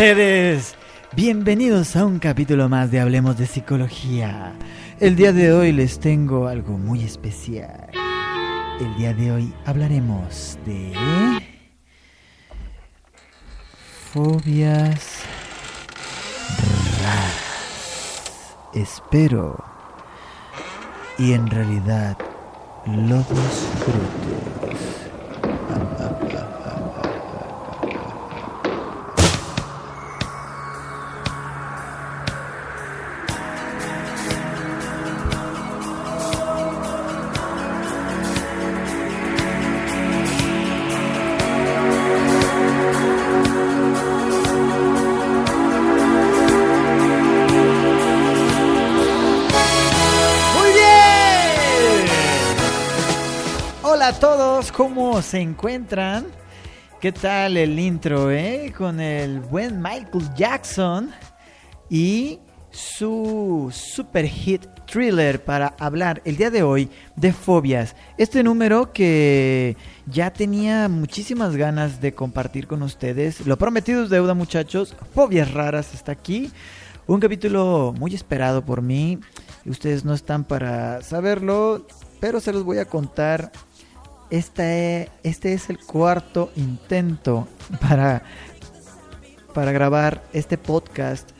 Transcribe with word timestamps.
ustedes? 0.00 0.74
Bienvenidos 1.14 1.94
a 1.94 2.04
un 2.04 2.18
capítulo 2.18 2.68
más 2.68 2.90
de 2.90 3.00
Hablemos 3.00 3.36
de 3.36 3.46
Psicología. 3.46 4.52
El 4.98 5.14
día 5.14 5.32
de 5.32 5.52
hoy 5.52 5.72
les 5.72 6.00
tengo 6.00 6.48
algo 6.48 6.78
muy 6.78 7.04
especial. 7.04 7.90
El 8.80 8.96
día 8.96 9.12
de 9.12 9.32
hoy 9.32 9.54
hablaremos 9.66 10.58
de 10.64 10.92
fobias 14.12 15.20
raras. 17.00 18.56
Espero 18.74 19.64
y 21.16 21.32
en 21.32 21.46
realidad 21.48 22.18
lo 22.86 23.18
disfrutes. 23.18 24.49
¿Cómo 54.68 55.22
se 55.22 55.40
encuentran? 55.40 56.26
¿Qué 57.00 57.12
tal 57.12 57.56
el 57.56 57.78
intro, 57.78 58.30
eh? 58.30 58.74
Con 58.76 59.00
el 59.00 59.40
buen 59.40 59.80
Michael 59.80 60.34
Jackson 60.36 61.10
y 61.88 62.40
su 62.70 63.70
super 63.72 64.26
hit 64.26 64.66
thriller 64.84 65.42
para 65.42 65.74
hablar 65.78 66.20
el 66.26 66.36
día 66.36 66.50
de 66.50 66.62
hoy 66.62 66.90
de 67.16 67.32
fobias. 67.32 67.96
Este 68.18 68.42
número 68.42 68.92
que 68.92 69.78
ya 70.04 70.30
tenía 70.30 70.88
muchísimas 70.90 71.56
ganas 71.56 72.02
de 72.02 72.12
compartir 72.12 72.66
con 72.66 72.82
ustedes. 72.82 73.46
Lo 73.46 73.56
prometido 73.56 74.04
es 74.04 74.10
deuda, 74.10 74.34
muchachos. 74.34 74.94
Fobias 75.14 75.54
raras 75.54 75.94
está 75.94 76.12
aquí. 76.12 76.50
Un 77.06 77.18
capítulo 77.18 77.94
muy 77.98 78.14
esperado 78.14 78.62
por 78.62 78.82
mí. 78.82 79.18
Ustedes 79.64 80.04
no 80.04 80.12
están 80.12 80.44
para 80.44 81.00
saberlo, 81.00 81.86
pero 82.20 82.40
se 82.40 82.52
los 82.52 82.62
voy 82.62 82.76
a 82.76 82.84
contar. 82.84 83.52
Este, 84.30 85.10
este 85.22 85.52
es 85.52 85.70
el 85.70 85.78
cuarto 85.78 86.52
intento 86.56 87.48
para, 87.80 88.22
para 89.52 89.72
grabar 89.72 90.22
este 90.32 90.56
podcast. 90.56 91.30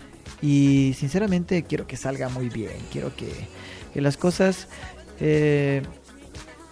Y 0.43 0.95
sinceramente 0.99 1.63
quiero 1.65 1.87
que 1.87 1.97
salga 1.97 2.29
muy 2.29 2.49
bien. 2.49 2.77
Quiero 2.91 3.15
que, 3.15 3.31
que 3.93 4.01
las 4.01 4.17
cosas 4.17 4.69
eh, 5.21 5.83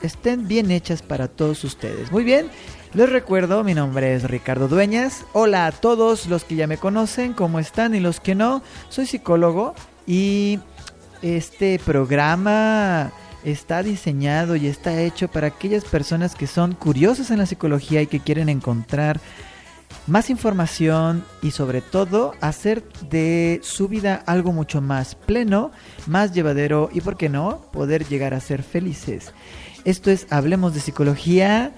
estén 0.02 0.48
bien 0.48 0.70
hechas 0.70 1.02
para 1.02 1.28
todos 1.28 1.64
ustedes. 1.64 2.10
Muy 2.10 2.24
bien, 2.24 2.48
les 2.94 3.10
recuerdo, 3.10 3.62
mi 3.64 3.74
nombre 3.74 4.14
es 4.14 4.24
Ricardo 4.24 4.68
Dueñas. 4.68 5.24
Hola 5.32 5.66
a 5.66 5.72
todos 5.72 6.26
los 6.26 6.44
que 6.44 6.56
ya 6.56 6.66
me 6.66 6.78
conocen, 6.78 7.34
¿cómo 7.34 7.58
están? 7.58 7.94
Y 7.94 8.00
los 8.00 8.20
que 8.20 8.34
no, 8.34 8.62
soy 8.88 9.06
psicólogo 9.06 9.74
y 10.06 10.58
este 11.20 11.78
programa 11.78 13.12
está 13.44 13.82
diseñado 13.82 14.56
y 14.56 14.66
está 14.66 15.00
hecho 15.00 15.28
para 15.28 15.48
aquellas 15.48 15.84
personas 15.84 16.34
que 16.34 16.46
son 16.46 16.74
curiosas 16.74 17.30
en 17.30 17.38
la 17.38 17.46
psicología 17.46 18.02
y 18.02 18.06
que 18.06 18.20
quieren 18.20 18.48
encontrar 18.48 19.20
más 20.06 20.30
información 20.30 21.24
y 21.42 21.50
sobre 21.50 21.80
todo 21.80 22.32
hacer 22.40 22.82
de 23.10 23.60
su 23.62 23.88
vida 23.88 24.22
algo 24.26 24.52
mucho 24.52 24.80
más 24.80 25.14
pleno, 25.14 25.70
más 26.06 26.32
llevadero 26.32 26.90
y, 26.92 27.00
por 27.00 27.16
qué 27.16 27.28
no, 27.28 27.62
poder 27.72 28.06
llegar 28.06 28.34
a 28.34 28.40
ser 28.40 28.62
felices. 28.62 29.32
Esto 29.84 30.10
es 30.10 30.26
Hablemos 30.30 30.74
de 30.74 30.80
Psicología. 30.80 31.72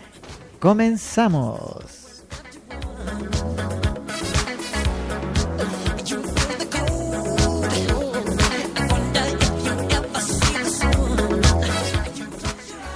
Comenzamos. 0.58 2.24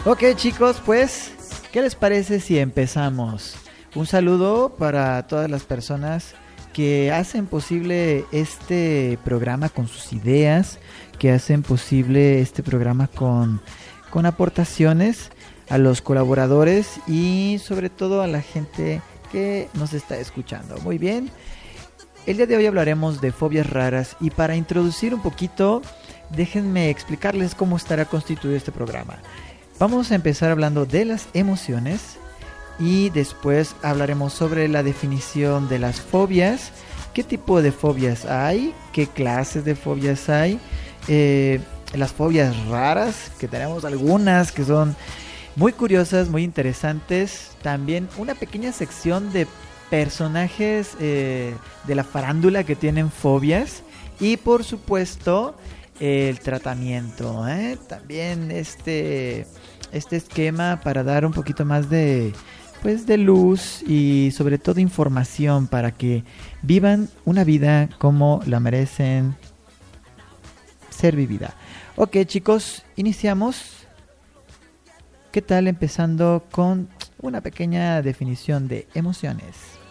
Ok 0.07 0.23
chicos, 0.37 0.83
pues, 0.85 1.33
¿qué 1.73 1.81
les 1.81 1.95
parece 1.95 2.39
si 2.39 2.59
empezamos? 2.59 3.57
Un 3.95 4.05
saludo 4.05 4.75
para 4.79 5.27
todas 5.27 5.51
las 5.51 5.63
personas 5.63 6.35
que 6.75 7.11
hacen 7.11 7.47
posible 7.47 8.27
este 8.31 9.19
programa 9.25 9.71
con 9.71 9.89
sus 9.89 10.13
ideas, 10.13 10.79
que 11.19 11.33
hacen 11.33 11.63
posible 11.63 12.43
este 12.43 12.63
programa 12.63 13.07
con, 13.07 13.63
con 14.11 14.27
aportaciones 14.27 15.31
a 15.71 15.79
los 15.79 16.03
colaboradores 16.03 17.01
y 17.07 17.59
sobre 17.65 17.89
todo 17.89 18.21
a 18.21 18.27
la 18.27 18.43
gente 18.43 19.01
que 19.33 19.71
nos 19.73 19.95
está 19.95 20.19
escuchando. 20.19 20.77
Muy 20.83 20.99
bien, 20.99 21.31
el 22.27 22.37
día 22.37 22.47
de 22.47 22.59
hoy 22.59 22.67
hablaremos 22.67 23.23
de 23.23 23.33
fobias 23.33 23.71
raras 23.71 24.19
y 24.21 24.29
para 24.29 24.55
introducir 24.55 25.15
un 25.15 25.23
poquito, 25.23 25.81
déjenme 26.29 26.91
explicarles 26.91 27.55
cómo 27.55 27.79
estará 27.79 28.05
constituido 28.05 28.55
este 28.55 28.71
programa. 28.71 29.23
Vamos 29.79 30.13
a 30.13 30.15
empezar 30.15 30.53
hablando 30.53 30.87
de 30.87 31.05
las 31.05 31.27
emociones 31.35 32.17
y 32.79 33.11
después 33.11 33.75
hablaremos 33.83 34.33
sobre 34.33 34.69
la 34.69 34.85
definición 34.85 35.69
de 35.69 35.81
las 35.81 36.01
fobias, 36.01 36.71
qué 37.13 37.25
tipo 37.25 37.61
de 37.61 37.73
fobias 37.73 38.25
hay, 38.25 38.73
qué 38.93 39.09
clases 39.09 39.65
de 39.65 39.75
fobias 39.75 40.29
hay, 40.29 40.61
eh, 41.09 41.61
las 41.93 42.13
fobias 42.13 42.57
raras, 42.67 43.33
que 43.41 43.49
tenemos 43.49 43.85
algunas 43.85 44.53
que 44.53 44.65
son 44.65 44.95
muy 45.57 45.73
curiosas, 45.73 46.29
muy 46.29 46.45
interesantes, 46.45 47.51
también 47.61 48.09
una 48.17 48.37
pequeña 48.37 48.71
sección 48.71 49.33
de 49.33 49.49
personajes 49.91 50.93
eh, 51.01 51.53
de 51.85 51.95
la 51.97 52.05
farándula 52.05 52.63
que 52.63 52.77
tienen 52.77 53.11
fobias. 53.11 53.83
Y 54.21 54.37
por 54.37 54.63
supuesto 54.63 55.57
el 56.01 56.41
tratamiento, 56.41 57.47
¿eh? 57.49 57.79
también 57.89 58.51
este 58.51 59.47
este 59.93 60.17
esquema 60.17 60.81
para 60.83 61.05
dar 61.05 61.25
un 61.25 61.33
poquito 61.33 61.65
más 61.65 61.89
de 61.89 62.33
pues 62.83 63.07
de 63.07 63.17
luz 63.17 63.83
y 63.87 64.31
sobre 64.33 64.59
todo 64.59 64.81
información 64.81 65.69
para 65.69 65.93
que 65.93 66.25
vivan 66.63 67.09
una 67.25 67.45
vida 67.45 67.89
como 67.99 68.43
la 68.45 68.61
merecen 68.61 69.37
ser 70.91 71.17
vivida. 71.17 71.55
Ok 71.97 72.19
chicos, 72.27 72.83
iniciamos. 72.97 73.87
¿Qué 75.31 75.43
tal 75.43 75.67
empezando 75.67 76.45
con 76.51 76.89
una 77.21 77.41
pequeña 77.41 78.03
definición 78.03 78.69
de 78.69 78.87
emociones? 78.95 79.84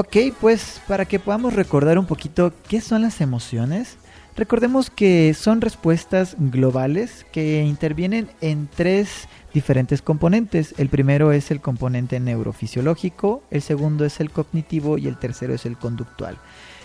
Ok, 0.00 0.16
pues 0.40 0.80
para 0.86 1.06
que 1.06 1.18
podamos 1.18 1.54
recordar 1.54 1.98
un 1.98 2.06
poquito 2.06 2.52
qué 2.68 2.80
son 2.80 3.02
las 3.02 3.20
emociones, 3.20 3.96
recordemos 4.36 4.90
que 4.90 5.34
son 5.34 5.60
respuestas 5.60 6.36
globales 6.38 7.26
que 7.32 7.64
intervienen 7.64 8.30
en 8.40 8.68
tres 8.68 9.26
diferentes 9.52 10.00
componentes. 10.00 10.72
El 10.78 10.88
primero 10.88 11.32
es 11.32 11.50
el 11.50 11.60
componente 11.60 12.20
neurofisiológico, 12.20 13.42
el 13.50 13.60
segundo 13.60 14.04
es 14.04 14.20
el 14.20 14.30
cognitivo 14.30 14.98
y 14.98 15.08
el 15.08 15.18
tercero 15.18 15.52
es 15.52 15.66
el 15.66 15.76
conductual. 15.76 16.38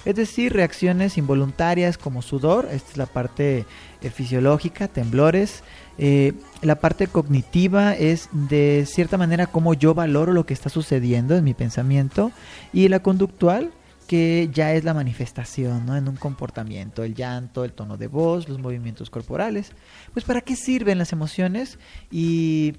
Es 0.06 0.16
decir, 0.16 0.52
reacciones 0.52 1.20
involuntarias 1.20 2.00
como 2.00 2.24
sudor, 2.24 2.68
esta 2.72 2.92
es 2.94 2.98
la 2.98 3.06
parte 3.06 3.66
eh, 4.02 4.10
fisiológica, 4.10 4.88
temblores. 4.88 5.64
Eh, 5.98 6.34
la 6.62 6.76
parte 6.76 7.08
cognitiva 7.08 7.94
es 7.94 8.30
de 8.32 8.86
cierta 8.88 9.18
manera 9.18 9.48
cómo 9.48 9.74
yo 9.74 9.94
valoro 9.94 10.34
lo 10.34 10.46
que 10.46 10.54
está 10.54 10.70
sucediendo 10.70 11.36
en 11.36 11.44
mi 11.44 11.54
pensamiento. 11.54 12.32
Y 12.72 12.88
la 12.88 13.02
conductual, 13.02 13.72
que 14.08 14.50
ya 14.54 14.74
es 14.74 14.84
la 14.84 14.94
manifestación 14.94 15.96
en 15.96 16.08
un 16.08 16.16
comportamiento, 16.16 17.04
el 17.04 17.16
llanto, 17.16 17.64
el 17.64 17.74
tono 17.74 17.98
de 17.98 18.08
voz, 18.08 18.50
los 18.50 18.60
movimientos 18.60 19.10
corporales. 19.10 19.72
Pues 20.14 20.26
para 20.26 20.42
qué 20.42 20.56
sirven 20.56 20.98
las 20.98 21.14
emociones 21.14 21.78
y 22.12 22.76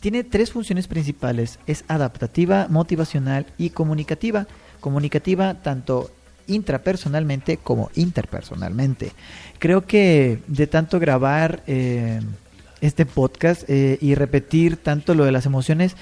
tiene 0.00 0.24
tres 0.24 0.52
funciones 0.52 0.88
principales, 0.88 1.58
es 1.66 1.84
adaptativa, 1.88 2.66
motivacional 2.68 3.46
y 3.58 3.70
comunicativa. 3.70 4.46
Comunicativa 4.80 5.54
tanto 5.54 6.10
intrapersonalmente 6.46 7.56
como 7.56 7.90
interpersonalmente. 7.94 9.12
Creo 9.58 9.86
que 9.86 10.40
de 10.46 10.66
tanto 10.66 10.98
grabar 10.98 11.62
eh, 11.66 12.20
este 12.82 13.06
podcast 13.06 13.62
eh, 13.68 13.96
y 14.02 14.14
repetir 14.14 14.76
tanto 14.76 15.14
lo 15.14 15.24
de 15.24 15.32
las 15.32 15.46
emociones, 15.46 15.96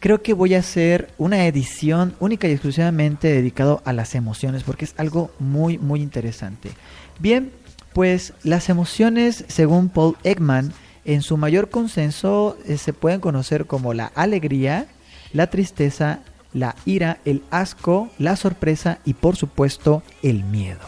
creo 0.00 0.20
que 0.20 0.34
voy 0.34 0.54
a 0.54 0.58
hacer 0.58 1.08
una 1.16 1.46
edición 1.46 2.14
única 2.20 2.48
y 2.48 2.52
exclusivamente 2.52 3.28
dedicado 3.28 3.80
a 3.86 3.94
las 3.94 4.14
emociones 4.14 4.62
porque 4.62 4.84
es 4.84 4.94
algo 4.98 5.30
muy 5.38 5.78
muy 5.78 6.02
interesante. 6.02 6.70
Bien, 7.18 7.50
pues 7.94 8.34
las 8.42 8.68
emociones, 8.68 9.46
según 9.48 9.88
Paul 9.88 10.16
Ekman, 10.22 10.74
en 11.06 11.22
su 11.22 11.36
mayor 11.36 11.70
consenso 11.70 12.58
eh, 12.66 12.76
se 12.76 12.92
pueden 12.92 13.20
conocer 13.20 13.66
como 13.66 13.94
la 13.94 14.06
alegría, 14.14 14.86
la 15.32 15.48
tristeza, 15.48 16.20
la 16.52 16.74
ira, 16.84 17.18
el 17.24 17.42
asco, 17.50 18.10
la 18.18 18.36
sorpresa 18.36 18.98
y 19.04 19.14
por 19.14 19.36
supuesto 19.36 20.02
el 20.22 20.44
miedo. 20.44 20.80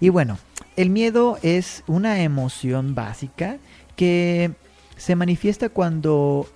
Y 0.00 0.10
bueno, 0.10 0.38
el 0.76 0.90
miedo 0.90 1.38
es 1.42 1.82
una 1.88 2.22
emoción 2.22 2.94
básica 2.94 3.58
que 3.96 4.52
se 4.98 5.16
manifiesta 5.16 5.70
cuando 5.70 6.46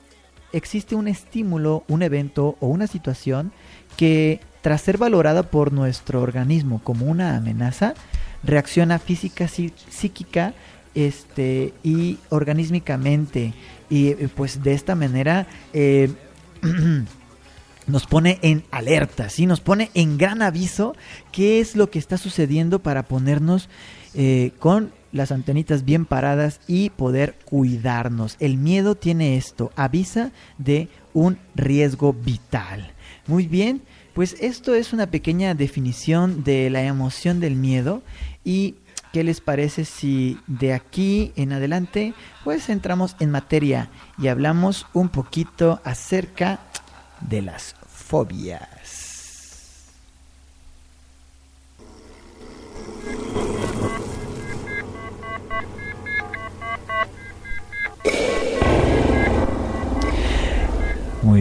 existe 0.52 0.94
un 0.94 1.08
estímulo, 1.08 1.84
un 1.88 2.02
evento 2.02 2.56
o 2.60 2.66
una 2.66 2.86
situación 2.86 3.52
que 3.96 4.40
tras 4.60 4.82
ser 4.82 4.98
valorada 4.98 5.42
por 5.44 5.72
nuestro 5.72 6.20
organismo 6.22 6.80
como 6.84 7.06
una 7.06 7.36
amenaza, 7.36 7.94
reacciona 8.44 8.98
física, 8.98 9.46
psí- 9.46 9.72
psíquica 9.88 10.54
este, 10.94 11.72
y 11.82 12.18
organísmicamente. 12.28 13.54
Y 13.90 14.08
eh, 14.08 14.28
pues 14.34 14.62
de 14.62 14.74
esta 14.74 14.94
manera 14.94 15.46
eh, 15.72 16.12
nos 17.86 18.06
pone 18.06 18.38
en 18.42 18.62
alerta, 18.70 19.28
¿sí? 19.28 19.46
nos 19.46 19.60
pone 19.60 19.90
en 19.94 20.16
gran 20.16 20.42
aviso 20.42 20.94
qué 21.32 21.60
es 21.60 21.74
lo 21.74 21.90
que 21.90 21.98
está 21.98 22.16
sucediendo 22.16 22.78
para 22.80 23.02
ponernos 23.02 23.68
eh, 24.14 24.52
con 24.58 24.92
las 25.12 25.30
antenitas 25.30 25.84
bien 25.84 26.06
paradas 26.06 26.60
y 26.66 26.90
poder 26.90 27.36
cuidarnos. 27.44 28.36
El 28.40 28.56
miedo 28.56 28.94
tiene 28.94 29.36
esto, 29.36 29.70
avisa 29.76 30.32
de 30.58 30.88
un 31.12 31.38
riesgo 31.54 32.12
vital. 32.12 32.92
Muy 33.26 33.46
bien, 33.46 33.82
pues 34.14 34.36
esto 34.40 34.74
es 34.74 34.92
una 34.92 35.06
pequeña 35.06 35.54
definición 35.54 36.44
de 36.44 36.70
la 36.70 36.82
emoción 36.82 37.40
del 37.40 37.56
miedo 37.56 38.02
y 38.44 38.76
¿qué 39.12 39.24
les 39.24 39.40
parece 39.40 39.84
si 39.84 40.38
de 40.46 40.72
aquí 40.72 41.32
en 41.36 41.52
adelante 41.52 42.14
pues 42.44 42.68
entramos 42.68 43.16
en 43.20 43.30
materia 43.30 43.90
y 44.18 44.28
hablamos 44.28 44.86
un 44.92 45.08
poquito 45.08 45.80
acerca 45.84 46.60
de 47.20 47.42
las 47.42 47.76
fobias? 47.86 48.81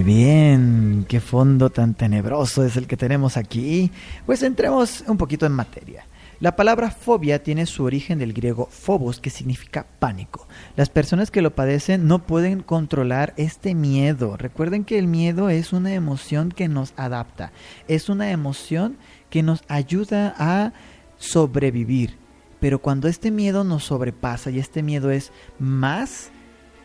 Muy 0.01 0.15
bien, 0.15 1.05
qué 1.07 1.19
fondo 1.19 1.69
tan 1.69 1.93
tenebroso 1.93 2.65
es 2.65 2.75
el 2.75 2.87
que 2.87 2.97
tenemos 2.97 3.37
aquí. 3.37 3.91
Pues 4.25 4.41
entremos 4.41 5.03
un 5.05 5.15
poquito 5.15 5.45
en 5.45 5.51
materia. 5.51 6.07
La 6.39 6.55
palabra 6.55 6.89
fobia 6.89 7.43
tiene 7.43 7.67
su 7.67 7.83
origen 7.83 8.17
del 8.17 8.33
griego 8.33 8.67
phobos, 8.71 9.19
que 9.19 9.29
significa 9.29 9.85
pánico. 9.99 10.47
Las 10.75 10.89
personas 10.89 11.29
que 11.29 11.43
lo 11.43 11.53
padecen 11.53 12.07
no 12.07 12.25
pueden 12.25 12.63
controlar 12.63 13.35
este 13.37 13.75
miedo. 13.75 14.37
Recuerden 14.37 14.85
que 14.85 14.97
el 14.97 15.05
miedo 15.05 15.51
es 15.51 15.71
una 15.71 15.93
emoción 15.93 16.49
que 16.49 16.67
nos 16.67 16.93
adapta, 16.97 17.51
es 17.87 18.09
una 18.09 18.31
emoción 18.31 18.97
que 19.29 19.43
nos 19.43 19.61
ayuda 19.67 20.33
a 20.39 20.73
sobrevivir. 21.19 22.17
Pero 22.59 22.79
cuando 22.79 23.07
este 23.07 23.29
miedo 23.29 23.63
nos 23.63 23.83
sobrepasa 23.83 24.49
y 24.49 24.57
este 24.57 24.81
miedo 24.81 25.11
es 25.11 25.31
más 25.59 26.31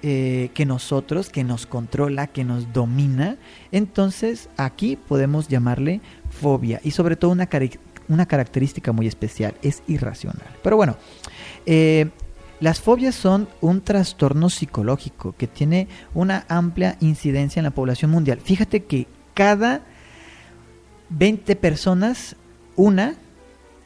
eh, 0.09 0.53
que 0.55 0.67
nosotros, 0.67 1.31
que 1.31 1.43
nos 1.43 1.67
controla, 1.67 2.29
que 2.29 2.45
nos 2.45 2.73
domina, 2.73 3.39
entonces 3.73 4.49
aquí 4.57 4.95
podemos 4.95 5.49
llamarle 5.49 6.01
fobia 6.31 6.81
y 6.85 6.93
sobre 6.93 7.17
todo 7.17 7.33
una, 7.33 7.49
una 8.07 8.27
característica 8.27 8.93
muy 8.93 9.09
especial, 9.09 9.57
es 9.63 9.83
irracional. 9.89 10.47
Pero 10.63 10.77
bueno, 10.77 10.97
eh, 11.67 12.09
las 12.61 12.81
fobias 12.81 13.17
son 13.17 13.49
un 13.61 13.81
trastorno 13.81 14.49
psicológico 14.49 15.35
que 15.37 15.49
tiene 15.49 15.89
una 16.15 16.45
amplia 16.47 16.97
incidencia 17.01 17.59
en 17.59 17.65
la 17.65 17.73
población 17.73 18.13
mundial. 18.13 18.39
Fíjate 18.41 18.85
que 18.85 19.09
cada 19.35 19.81
20 21.09 21.57
personas, 21.57 22.37
una, 22.77 23.17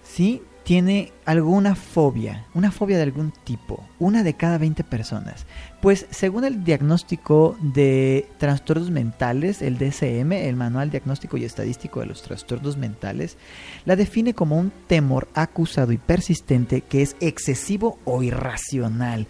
¿sí? 0.03 0.43
Tiene 0.65 1.13
alguna 1.25 1.75
fobia, 1.75 2.47
una 2.55 2.71
fobia 2.71 2.97
de 2.97 3.03
algún 3.03 3.33
tipo, 3.45 3.85
una 3.99 4.23
de 4.23 4.35
cada 4.35 4.59
20 4.59 4.85
personas. 4.85 5.47
Pues 5.81 6.07
según 6.11 6.45
el 6.45 6.65
diagnóstico 6.65 7.57
de 7.61 8.29
trastornos 8.39 8.91
mentales, 8.91 9.63
el 9.63 9.79
DSM, 9.79 10.33
el 10.33 10.57
Manual 10.57 10.91
Diagnóstico 10.91 11.37
y 11.37 11.45
Estadístico 11.45 12.01
de 12.01 12.07
los 12.07 12.23
Trastornos 12.23 12.77
Mentales, 12.77 13.37
la 13.85 13.97
define 13.97 14.35
como 14.35 14.59
un 14.59 14.71
temor 14.87 15.29
acusado 15.35 15.93
y 15.93 15.99
persistente 15.99 16.83
que 16.83 17.03
es 17.03 17.17
excesivo 17.21 17.99
o 18.05 18.23
irracional, 18.23 19.27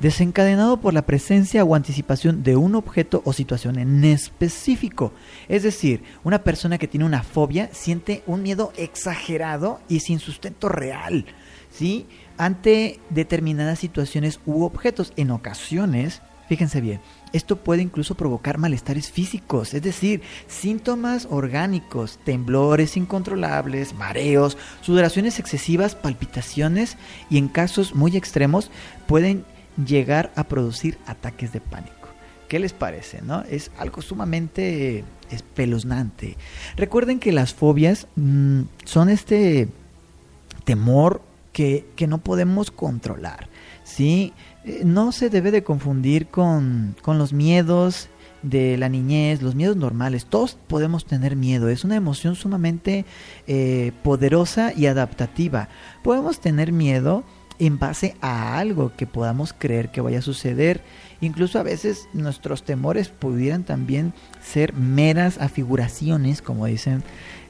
desencadenado 0.00 0.80
por 0.80 0.94
la 0.94 1.02
presencia 1.02 1.64
o 1.64 1.74
anticipación 1.74 2.42
de 2.42 2.56
un 2.56 2.74
objeto 2.74 3.22
o 3.24 3.32
situación 3.32 3.78
en 3.78 4.04
específico. 4.04 5.12
Es 5.48 5.62
decir, 5.62 6.02
una 6.24 6.42
persona 6.42 6.78
que 6.78 6.88
tiene 6.88 7.06
una 7.06 7.22
fobia 7.22 7.68
siente 7.72 8.22
un 8.26 8.42
miedo 8.42 8.72
exagerado 8.76 9.80
y 9.88 10.00
sin 10.00 10.18
sustento 10.18 10.68
real, 10.68 11.26
¿sí? 11.70 12.06
Ante 12.38 13.00
determinadas 13.10 13.78
situaciones 13.78 14.40
u 14.46 14.64
objetos. 14.64 15.12
En 15.16 15.30
ocasiones, 15.30 16.22
fíjense 16.48 16.80
bien, 16.80 17.00
esto 17.32 17.56
puede 17.56 17.82
incluso 17.82 18.14
provocar 18.14 18.58
malestares 18.58 19.10
físicos, 19.10 19.74
es 19.74 19.82
decir, 19.82 20.22
síntomas 20.48 21.28
orgánicos, 21.30 22.18
temblores 22.24 22.96
incontrolables, 22.96 23.94
mareos, 23.94 24.56
sudoraciones 24.80 25.38
excesivas, 25.38 25.94
palpitaciones 25.94 26.96
y 27.28 27.36
en 27.36 27.48
casos 27.48 27.94
muy 27.94 28.16
extremos 28.16 28.70
pueden 29.06 29.44
llegar 29.86 30.32
a 30.36 30.44
producir 30.44 30.98
ataques 31.06 31.52
de 31.52 31.60
pánico. 31.60 31.94
¿Qué 32.48 32.58
les 32.58 32.72
parece? 32.72 33.22
No? 33.22 33.42
Es 33.42 33.70
algo 33.78 34.02
sumamente 34.02 35.04
espeluznante. 35.30 36.36
Recuerden 36.76 37.20
que 37.20 37.32
las 37.32 37.54
fobias 37.54 38.08
mm, 38.16 38.62
son 38.84 39.08
este 39.08 39.68
temor 40.64 41.22
que, 41.52 41.86
que 41.96 42.06
no 42.06 42.18
podemos 42.18 42.70
controlar. 42.70 43.48
¿sí? 43.84 44.32
Eh, 44.64 44.82
No 44.84 45.12
se 45.12 45.30
debe 45.30 45.50
de 45.50 45.62
confundir 45.62 46.26
con, 46.26 46.96
con 47.02 47.18
los 47.18 47.32
miedos 47.32 48.08
de 48.42 48.76
la 48.78 48.88
niñez, 48.88 49.42
los 49.42 49.54
miedos 49.54 49.76
normales. 49.76 50.26
Todos 50.26 50.56
podemos 50.66 51.04
tener 51.04 51.36
miedo. 51.36 51.68
Es 51.68 51.84
una 51.84 51.96
emoción 51.96 52.34
sumamente 52.34 53.04
eh, 53.46 53.92
poderosa 54.02 54.72
y 54.74 54.86
adaptativa. 54.86 55.68
Podemos 56.02 56.40
tener 56.40 56.72
miedo 56.72 57.24
en 57.60 57.78
base 57.78 58.16
a 58.20 58.58
algo 58.58 58.92
que 58.96 59.06
podamos 59.06 59.54
creer 59.56 59.90
que 59.90 60.00
vaya 60.00 60.18
a 60.18 60.22
suceder. 60.22 60.80
Incluso 61.20 61.58
a 61.58 61.62
veces 61.62 62.08
nuestros 62.14 62.64
temores 62.64 63.10
pudieran 63.10 63.62
también 63.62 64.14
ser 64.42 64.72
meras 64.72 65.38
afiguraciones, 65.38 66.42
como 66.42 66.66
dicen 66.66 67.04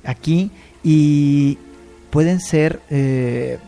aquí, 0.05 0.51
y 0.83 1.59
pueden 2.11 2.41
ser 2.41 2.81
eh, 2.91 3.59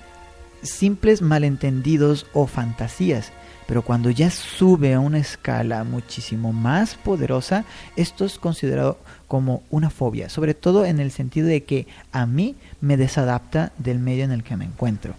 simples 0.63 1.23
malentendidos 1.23 2.27
o 2.35 2.47
fantasías. 2.47 3.33
Pero 3.69 3.83
cuando 3.83 4.11
ya 4.11 4.29
sube 4.31 4.93
a 4.93 5.01
una 5.01 5.19
escala 5.19 5.85
muchísimo 5.85 6.53
más 6.53 6.97
poderosa, 6.97 7.65
esto 7.95 8.25
es 8.25 8.39
considerado 8.39 8.99
como 9.29 9.63
una 9.71 9.89
fobia, 9.89 10.29
sobre 10.29 10.55
todo 10.55 10.85
en 10.85 10.99
el 10.99 11.13
sentido 11.13 11.47
de 11.47 11.63
que 11.63 11.87
a 12.11 12.27
mí 12.27 12.57
me 12.81 12.97
desadapta 12.97 13.73
del 13.79 14.01
medio 14.01 14.25
en 14.25 14.33
el 14.33 14.43
que 14.43 14.57
me 14.57 14.65
encuentro. 14.65 15.15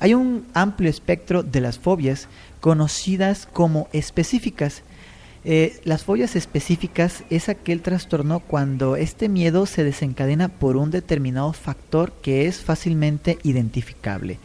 Hay 0.00 0.14
un 0.14 0.46
amplio 0.54 0.88
espectro 0.88 1.42
de 1.42 1.60
las 1.60 1.78
fobias 1.78 2.26
conocidas 2.60 3.46
como 3.52 3.88
específicas. 3.92 4.82
Eh, 5.44 5.80
las 5.84 6.04
fobias 6.04 6.36
específicas 6.36 7.22
es 7.30 7.48
aquel 7.48 7.82
trastorno 7.82 8.40
cuando 8.40 8.96
este 8.96 9.28
miedo 9.28 9.66
se 9.66 9.84
desencadena 9.84 10.48
por 10.48 10.76
un 10.76 10.90
determinado 10.90 11.52
factor 11.52 12.12
que 12.22 12.46
es 12.46 12.60
fácilmente 12.60 13.38
identificable. 13.42 14.38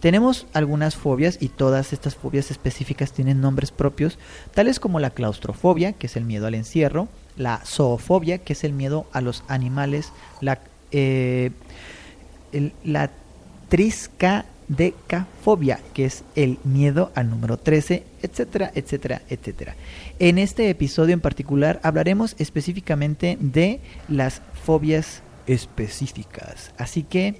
Tenemos 0.00 0.46
algunas 0.52 0.96
fobias 0.96 1.38
y 1.40 1.48
todas 1.48 1.92
estas 1.92 2.16
fobias 2.16 2.50
específicas 2.50 3.12
tienen 3.12 3.40
nombres 3.40 3.70
propios, 3.70 4.18
tales 4.52 4.80
como 4.80 4.98
la 4.98 5.10
claustrofobia, 5.10 5.92
que 5.92 6.06
es 6.06 6.16
el 6.16 6.24
miedo 6.24 6.46
al 6.46 6.54
encierro, 6.54 7.08
la 7.36 7.60
zoofobia, 7.64 8.38
que 8.38 8.54
es 8.54 8.64
el 8.64 8.72
miedo 8.72 9.06
a 9.12 9.20
los 9.20 9.44
animales, 9.46 10.12
la, 10.40 10.58
eh, 10.90 11.52
la 12.84 13.10
triscadecafobia, 14.66 15.80
que 15.94 16.04
es 16.04 16.24
el 16.34 16.58
miedo 16.64 17.12
al 17.14 17.30
número 17.30 17.56
13, 17.56 18.04
etcétera, 18.22 18.72
etcétera, 18.74 19.22
etcétera. 19.28 19.76
En 20.18 20.38
este 20.38 20.68
episodio 20.70 21.14
en 21.14 21.20
particular 21.20 21.80
hablaremos 21.82 22.34
específicamente 22.38 23.36
de 23.40 23.80
las 24.08 24.42
fobias 24.64 25.22
específicas. 25.46 26.72
Así 26.78 27.02
que, 27.02 27.36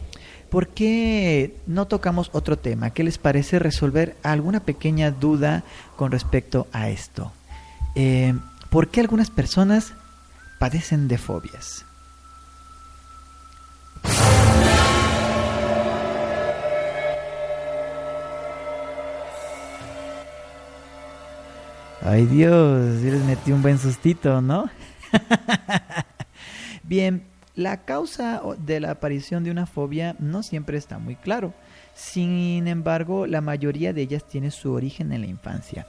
¿por 0.50 0.68
qué 0.68 1.56
no 1.66 1.86
tocamos 1.86 2.30
otro 2.32 2.58
tema? 2.58 2.90
¿Qué 2.90 3.04
les 3.04 3.18
parece 3.18 3.58
resolver 3.58 4.16
alguna 4.22 4.60
pequeña 4.60 5.10
duda 5.10 5.64
con 5.96 6.10
respecto 6.10 6.66
a 6.72 6.90
esto? 6.90 7.32
Eh, 7.94 8.34
¿Por 8.70 8.88
qué 8.88 9.00
algunas 9.00 9.30
personas 9.30 9.92
padecen 10.58 11.08
de 11.08 11.18
fobias? 11.18 11.84
Ay 22.04 22.26
Dios, 22.26 23.00
yo 23.00 23.12
les 23.12 23.24
metí 23.24 23.52
un 23.52 23.62
buen 23.62 23.78
sustito, 23.78 24.40
¿no? 24.40 24.68
Bien, 26.82 27.22
la 27.54 27.84
causa 27.84 28.42
de 28.58 28.80
la 28.80 28.90
aparición 28.90 29.44
de 29.44 29.52
una 29.52 29.66
fobia 29.66 30.16
no 30.18 30.42
siempre 30.42 30.78
está 30.78 30.98
muy 30.98 31.14
claro. 31.14 31.54
Sin 31.94 32.66
embargo, 32.66 33.28
la 33.28 33.40
mayoría 33.40 33.92
de 33.92 34.02
ellas 34.02 34.24
tiene 34.26 34.50
su 34.50 34.72
origen 34.72 35.12
en 35.12 35.20
la 35.20 35.28
infancia. 35.28 35.86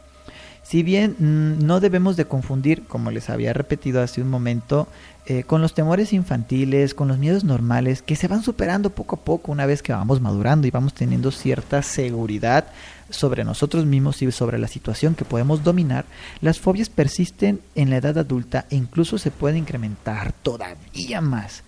Si 0.61 0.83
bien 0.83 1.15
mm, 1.17 1.65
no 1.65 1.79
debemos 1.79 2.15
de 2.15 2.25
confundir, 2.25 2.83
como 2.83 3.09
les 3.09 3.31
había 3.31 3.51
repetido 3.51 4.01
hace 4.01 4.21
un 4.21 4.29
momento, 4.29 4.87
eh, 5.25 5.43
con 5.43 5.61
los 5.61 5.73
temores 5.73 6.13
infantiles, 6.13 6.93
con 6.93 7.07
los 7.07 7.17
miedos 7.17 7.43
normales, 7.43 8.03
que 8.03 8.15
se 8.15 8.27
van 8.27 8.43
superando 8.43 8.91
poco 8.91 9.15
a 9.15 9.19
poco 9.19 9.51
una 9.51 9.65
vez 9.65 9.81
que 9.81 9.93
vamos 9.93 10.21
madurando 10.21 10.67
y 10.67 10.71
vamos 10.71 10.93
teniendo 10.93 11.31
cierta 11.31 11.81
seguridad 11.81 12.67
sobre 13.13 13.43
nosotros 13.43 13.85
mismos 13.85 14.21
y 14.21 14.31
sobre 14.31 14.57
la 14.57 14.67
situación 14.67 15.15
que 15.15 15.25
podemos 15.25 15.63
dominar, 15.63 16.05
las 16.41 16.59
fobias 16.59 16.89
persisten 16.89 17.61
en 17.75 17.89
la 17.89 17.97
edad 17.97 18.17
adulta 18.17 18.65
e 18.69 18.75
incluso 18.75 19.17
se 19.17 19.31
pueden 19.31 19.57
incrementar 19.59 20.33
todavía 20.33 21.21
más. 21.21 21.63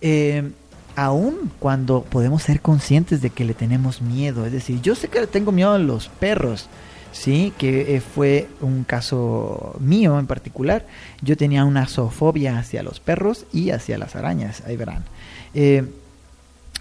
Eh, 0.00 0.50
aún 0.94 1.52
cuando 1.58 2.02
podemos 2.02 2.42
ser 2.42 2.60
conscientes 2.60 3.20
de 3.20 3.30
que 3.30 3.44
le 3.44 3.54
tenemos 3.54 4.02
miedo, 4.02 4.46
es 4.46 4.52
decir, 4.52 4.80
yo 4.80 4.94
sé 4.94 5.08
que 5.08 5.26
tengo 5.26 5.52
miedo 5.52 5.72
a 5.72 5.78
los 5.78 6.08
perros, 6.08 6.68
sí, 7.12 7.52
que 7.58 7.96
eh, 7.96 8.00
fue 8.00 8.48
un 8.60 8.84
caso 8.84 9.76
mío 9.80 10.18
en 10.18 10.26
particular. 10.26 10.86
Yo 11.22 11.36
tenía 11.36 11.64
una 11.64 11.86
zoofobia 11.86 12.58
hacia 12.58 12.82
los 12.82 13.00
perros 13.00 13.46
y 13.52 13.70
hacia 13.70 13.98
las 13.98 14.16
arañas, 14.16 14.62
ahí 14.66 14.76
verán. 14.76 15.04
Eh, 15.54 15.84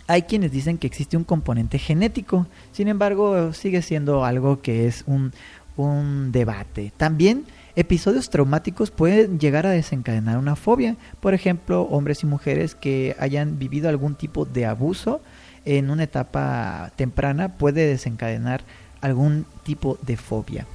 hay 0.08 0.24
quienes 0.24 0.52
dicen 0.52 0.78
que 0.78 0.88
existe 0.88 1.18
un 1.18 1.24
componente 1.24 1.80
genético, 1.80 2.48
sin 2.72 2.88
embargo 2.88 3.54
sigue 3.54 3.82
siendo 3.82 4.24
algo 4.24 4.62
que 4.62 4.88
es 4.88 5.04
un, 5.08 5.34
un 5.78 6.32
debate. 6.32 6.92
También 6.96 7.46
episodios 7.76 8.30
traumáticos 8.30 8.92
pueden 8.92 9.40
llegar 9.40 9.66
a 9.66 9.72
desencadenar 9.72 10.38
una 10.38 10.56
fobia. 10.56 10.96
Por 11.20 11.34
ejemplo, 11.34 11.84
hombres 11.84 12.24
y 12.24 12.28
mujeres 12.28 12.76
que 12.76 13.16
hayan 13.20 13.60
vivido 13.60 13.90
algún 13.90 14.16
tipo 14.16 14.46
de 14.46 14.66
abuso 14.66 15.22
en 15.66 15.90
una 15.90 16.04
etapa 16.04 16.92
temprana 16.96 17.58
puede 17.58 17.88
desencadenar 17.88 18.62
algún 19.02 19.46
tipo 19.64 19.98
de 20.04 20.18
fobia. 20.18 20.66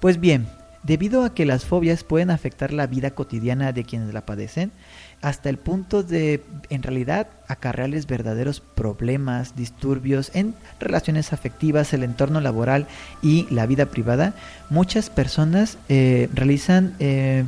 Pues 0.00 0.20
bien, 0.20 0.46
debido 0.82 1.24
a 1.24 1.34
que 1.34 1.44
las 1.44 1.64
fobias 1.64 2.04
pueden 2.04 2.30
afectar 2.30 2.72
la 2.72 2.86
vida 2.86 3.10
cotidiana 3.10 3.72
de 3.72 3.84
quienes 3.84 4.12
la 4.14 4.26
padecen, 4.26 4.72
hasta 5.20 5.48
el 5.48 5.58
punto 5.58 6.02
de, 6.02 6.44
en 6.70 6.82
realidad, 6.82 7.28
acarrearles 7.48 8.06
verdaderos 8.06 8.60
problemas, 8.60 9.56
disturbios 9.56 10.30
en 10.34 10.54
relaciones 10.78 11.32
afectivas, 11.32 11.92
el 11.92 12.04
entorno 12.04 12.40
laboral 12.40 12.86
y 13.22 13.46
la 13.50 13.66
vida 13.66 13.86
privada, 13.86 14.34
muchas 14.70 15.10
personas 15.10 15.78
eh, 15.88 16.28
realizan 16.32 16.94
eh, 17.00 17.44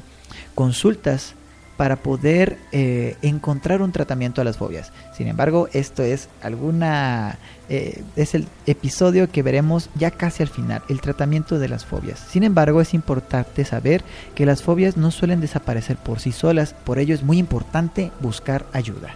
consultas 0.54 1.34
para 1.80 1.96
poder 1.96 2.58
eh, 2.72 3.16
encontrar 3.22 3.80
un 3.80 3.90
tratamiento 3.90 4.42
a 4.42 4.44
las 4.44 4.58
fobias. 4.58 4.92
Sin 5.16 5.28
embargo, 5.28 5.66
esto 5.72 6.02
es 6.02 6.28
alguna 6.42 7.38
eh, 7.70 8.04
es 8.16 8.34
el 8.34 8.48
episodio 8.66 9.30
que 9.30 9.42
veremos 9.42 9.88
ya 9.94 10.10
casi 10.10 10.42
al 10.42 10.50
final, 10.50 10.82
el 10.90 11.00
tratamiento 11.00 11.58
de 11.58 11.68
las 11.70 11.86
fobias. 11.86 12.18
Sin 12.18 12.42
embargo, 12.42 12.82
es 12.82 12.92
importante 12.92 13.64
saber 13.64 14.04
que 14.34 14.44
las 14.44 14.62
fobias 14.62 14.98
no 14.98 15.10
suelen 15.10 15.40
desaparecer 15.40 15.96
por 15.96 16.20
sí 16.20 16.32
solas, 16.32 16.74
por 16.84 16.98
ello 16.98 17.14
es 17.14 17.22
muy 17.22 17.38
importante 17.38 18.12
buscar 18.20 18.66
ayuda. 18.74 19.14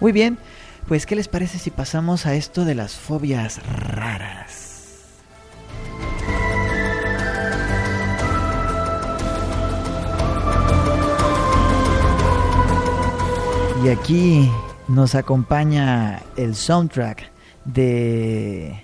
Muy 0.00 0.10
bien, 0.10 0.38
pues 0.88 1.06
¿qué 1.06 1.14
les 1.14 1.28
parece 1.28 1.60
si 1.60 1.70
pasamos 1.70 2.26
a 2.26 2.34
esto 2.34 2.64
de 2.64 2.74
las 2.74 2.96
fobias 2.96 3.60
raras? 3.64 4.61
Y 13.82 13.88
aquí 13.88 14.48
nos 14.86 15.16
acompaña 15.16 16.22
el 16.36 16.54
soundtrack 16.54 17.32
de 17.64 18.80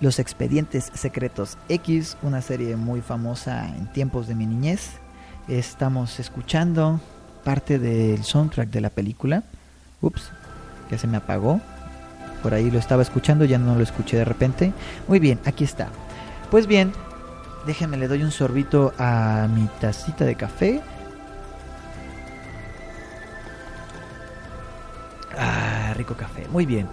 Los 0.00 0.20
Expedientes 0.20 0.92
Secretos 0.94 1.58
X, 1.68 2.16
una 2.22 2.40
serie 2.40 2.76
muy 2.76 3.00
famosa 3.00 3.66
en 3.66 3.90
tiempos 3.92 4.28
de 4.28 4.36
mi 4.36 4.46
niñez. 4.46 5.00
Estamos 5.48 6.20
escuchando 6.20 7.00
parte 7.42 7.80
del 7.80 8.22
soundtrack 8.22 8.68
de 8.70 8.80
la 8.80 8.90
película. 8.90 9.42
Ups, 10.00 10.30
ya 10.88 10.98
se 10.98 11.08
me 11.08 11.16
apagó. 11.16 11.60
Por 12.44 12.54
ahí 12.54 12.70
lo 12.70 12.78
estaba 12.78 13.02
escuchando, 13.02 13.44
ya 13.44 13.58
no 13.58 13.74
lo 13.74 13.82
escuché 13.82 14.18
de 14.18 14.24
repente. 14.24 14.72
Muy 15.08 15.18
bien, 15.18 15.40
aquí 15.46 15.64
está. 15.64 15.88
Pues 16.52 16.68
bien, 16.68 16.92
déjenme 17.66 17.96
le 17.96 18.06
doy 18.06 18.22
un 18.22 18.30
sorbito 18.30 18.94
a 19.00 19.48
mi 19.52 19.68
tacita 19.80 20.24
de 20.24 20.36
café. 20.36 20.80
Rico 25.96 26.14
café. 26.14 26.46
Muy 26.50 26.66
bien. 26.66 26.86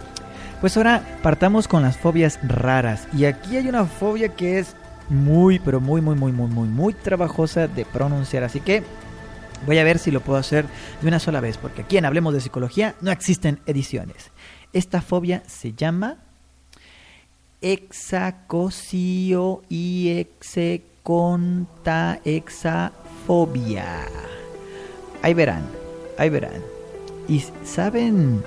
Pues 0.62 0.78
ahora 0.78 1.04
partamos 1.22 1.68
con 1.68 1.84
las 1.84 1.98
fobias 1.98 2.40
raras. 2.42 3.08
Y 3.14 3.26
aquí 3.26 3.58
hay 3.58 3.68
una 3.68 3.86
fobia 3.86 4.30
que 4.30 4.60
es 4.60 4.76
muy, 5.10 5.60
pero 5.60 5.82
muy, 5.82 6.02
muy, 6.02 6.16
muy, 6.16 6.32
muy, 6.32 6.48
muy, 6.48 6.68
muy 6.68 6.94
trabajosa 6.94 7.68
de 7.68 7.86
pronunciar. 7.86 8.44
Así 8.44 8.62
que 8.62 8.84
voy 9.66 9.80
a 9.80 9.84
ver 9.84 10.00
si 10.00 10.12
lo 10.12 10.22
puedo 10.22 10.40
hacer 10.40 10.66
de 11.02 11.08
una 11.08 11.20
sola 11.20 11.42
vez. 11.42 11.58
Porque 11.58 11.82
aquí 11.82 11.98
en 11.98 12.06
Hablemos 12.06 12.34
de 12.34 12.40
Psicología 12.42 12.96
no 13.02 13.12
existen 13.12 13.60
ediciones. 13.66 14.32
Esta 14.72 15.02
fobia 15.02 15.44
se 15.48 15.74
llama 15.74 16.18
hexacosio 17.62 19.64
y 19.70 20.20
execonta 20.20 22.20
hexafobia. 22.26 23.86
Ahí 25.22 25.34
verán, 25.34 25.64
ahí 26.18 26.30
verán. 26.30 26.62
¿Y 27.28 27.44
saben 27.64 28.44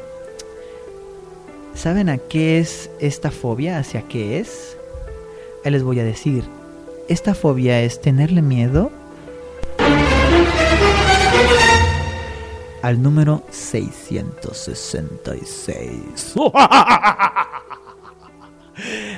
saben 1.76 2.08
a 2.08 2.18
qué 2.18 2.58
es 2.58 2.90
esta 3.00 3.30
fobia? 3.30 3.78
¿Hacia 3.78 4.02
qué 4.02 4.40
es? 4.40 4.76
Ahí 5.64 5.70
les 5.70 5.82
voy 5.82 6.00
a 6.00 6.04
decir. 6.04 6.44
Esta 7.08 7.34
fobia 7.34 7.80
es 7.82 8.00
tenerle 8.00 8.42
miedo 8.42 8.90
al 12.82 13.02
número 13.02 13.42
666. 13.50 16.34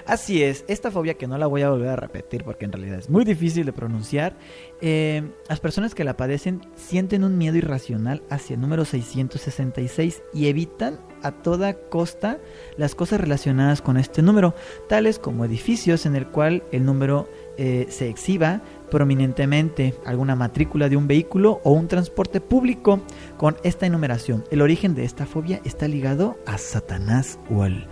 Así 0.06 0.42
es, 0.42 0.64
esta 0.68 0.90
fobia 0.90 1.14
que 1.14 1.26
no 1.26 1.38
la 1.38 1.46
voy 1.46 1.62
a 1.62 1.70
volver 1.70 1.88
a 1.88 1.96
repetir 1.96 2.44
porque 2.44 2.64
en 2.64 2.72
realidad 2.72 2.98
es 2.98 3.10
muy 3.10 3.24
difícil 3.24 3.66
de 3.66 3.72
pronunciar. 3.72 4.36
eh, 4.80 5.22
las 5.48 5.60
personas 5.60 5.94
que 5.94 6.04
la 6.04 6.16
padecen 6.16 6.60
sienten 6.76 7.24
un 7.24 7.36
miedo 7.36 7.56
irracional 7.56 8.22
hacia 8.30 8.54
el 8.54 8.60
número 8.60 8.84
666 8.84 10.22
y 10.32 10.46
evitan 10.46 11.00
a 11.22 11.32
toda 11.32 11.74
costa 11.74 12.38
las 12.76 12.94
cosas 12.94 13.20
relacionadas 13.20 13.82
con 13.82 13.96
este 13.96 14.22
número, 14.22 14.54
tales 14.88 15.18
como 15.18 15.44
edificios 15.44 16.06
en 16.06 16.14
el 16.14 16.28
cual 16.28 16.62
el 16.70 16.84
número 16.84 17.28
eh, 17.56 17.86
se 17.88 18.08
exhiba 18.08 18.62
prominentemente, 18.90 19.94
alguna 20.04 20.36
matrícula 20.36 20.88
de 20.88 20.96
un 20.96 21.08
vehículo 21.08 21.60
o 21.64 21.72
un 21.72 21.88
transporte 21.88 22.40
público 22.40 23.00
con 23.36 23.56
esta 23.64 23.86
enumeración. 23.86 24.44
El 24.50 24.62
origen 24.62 24.94
de 24.94 25.04
esta 25.04 25.26
fobia 25.26 25.60
está 25.64 25.88
ligado 25.88 26.38
a 26.46 26.56
Satanás 26.56 27.38
o 27.50 27.62
al 27.64 27.88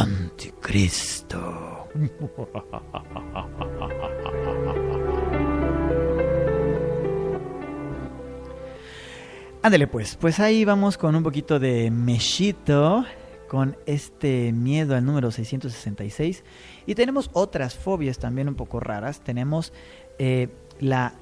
Anticristo. 0.00 1.88
Ándale 9.62 9.86
pues, 9.88 10.16
pues 10.16 10.40
ahí 10.40 10.64
vamos 10.64 10.96
con 10.96 11.14
un 11.14 11.22
poquito 11.22 11.58
de 11.58 11.90
meshito, 11.90 13.04
con 13.46 13.76
este 13.84 14.52
miedo 14.52 14.96
al 14.96 15.04
número 15.04 15.30
666. 15.30 16.44
Y 16.86 16.94
tenemos 16.94 17.28
otras 17.34 17.74
fobias 17.74 18.18
también 18.18 18.48
un 18.48 18.54
poco 18.54 18.80
raras. 18.80 19.20
Tenemos 19.20 19.74
eh, 20.18 20.48
la 20.78 21.12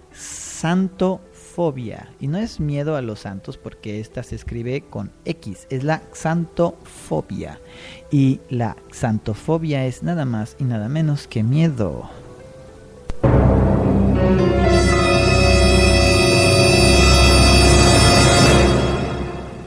Y 2.21 2.29
no 2.29 2.39
es 2.39 2.61
miedo 2.61 2.95
a 2.95 3.03
los 3.03 3.19
santos 3.21 3.59
porque 3.59 3.99
esta 3.99 4.23
se 4.23 4.37
escribe 4.37 4.83
con 4.83 5.11
X. 5.25 5.67
Es 5.71 5.83
la 5.83 6.03
xantofobia. 6.13 7.59
Y 8.13 8.39
la 8.49 8.77
xantofobia 8.93 9.85
es 9.85 10.05
nada 10.05 10.25
más 10.25 10.55
y 10.61 10.65
nada 10.65 10.89
menos 10.89 11.27
que 11.27 11.43
miedo. 11.43 12.09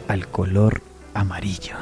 Al 0.07 0.27
color 0.27 0.81
amarillo. 1.13 1.75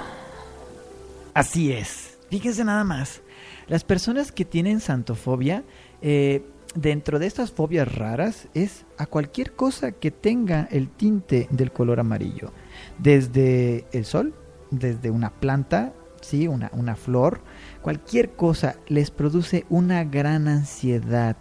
Así 1.35 1.71
es. 1.71 2.17
Fíjense 2.31 2.63
nada 2.63 2.83
más. 2.83 3.21
Las 3.67 3.83
personas 3.83 4.31
que 4.31 4.43
tienen 4.43 4.79
santofobia, 4.79 5.63
eh, 6.01 6.41
dentro 6.75 7.19
de 7.19 7.27
estas 7.27 7.51
fobias 7.51 7.93
raras, 7.93 8.47
es 8.53 8.85
a 8.97 9.05
cualquier 9.05 9.53
cosa 9.53 9.91
que 9.91 10.11
tenga 10.11 10.67
el 10.71 10.89
tinte 10.89 11.47
del 11.51 11.71
color 11.71 11.99
amarillo. 11.99 12.51
Desde 12.97 13.85
el 13.91 14.05
sol, 14.05 14.33
desde 14.71 15.09
una 15.09 15.31
planta, 15.31 15.93
¿sí? 16.21 16.47
una, 16.47 16.69
una 16.73 16.95
flor, 16.95 17.41
cualquier 17.81 18.31
cosa 18.31 18.75
les 18.87 19.11
produce 19.11 19.65
una 19.69 20.03
gran 20.03 20.47
ansiedad 20.47 21.37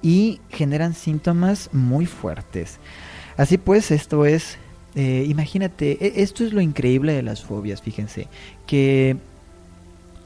y 0.00 0.40
generan 0.48 0.94
síntomas 0.94 1.70
muy 1.72 2.06
fuertes. 2.06 2.78
Así 3.36 3.58
pues, 3.58 3.90
esto 3.90 4.26
es, 4.26 4.58
eh, 4.94 5.24
imagínate, 5.28 6.04
e- 6.04 6.22
esto 6.22 6.44
es 6.44 6.52
lo 6.52 6.60
increíble 6.60 7.12
de 7.12 7.22
las 7.22 7.42
fobias, 7.42 7.80
fíjense, 7.82 8.28
que 8.66 9.16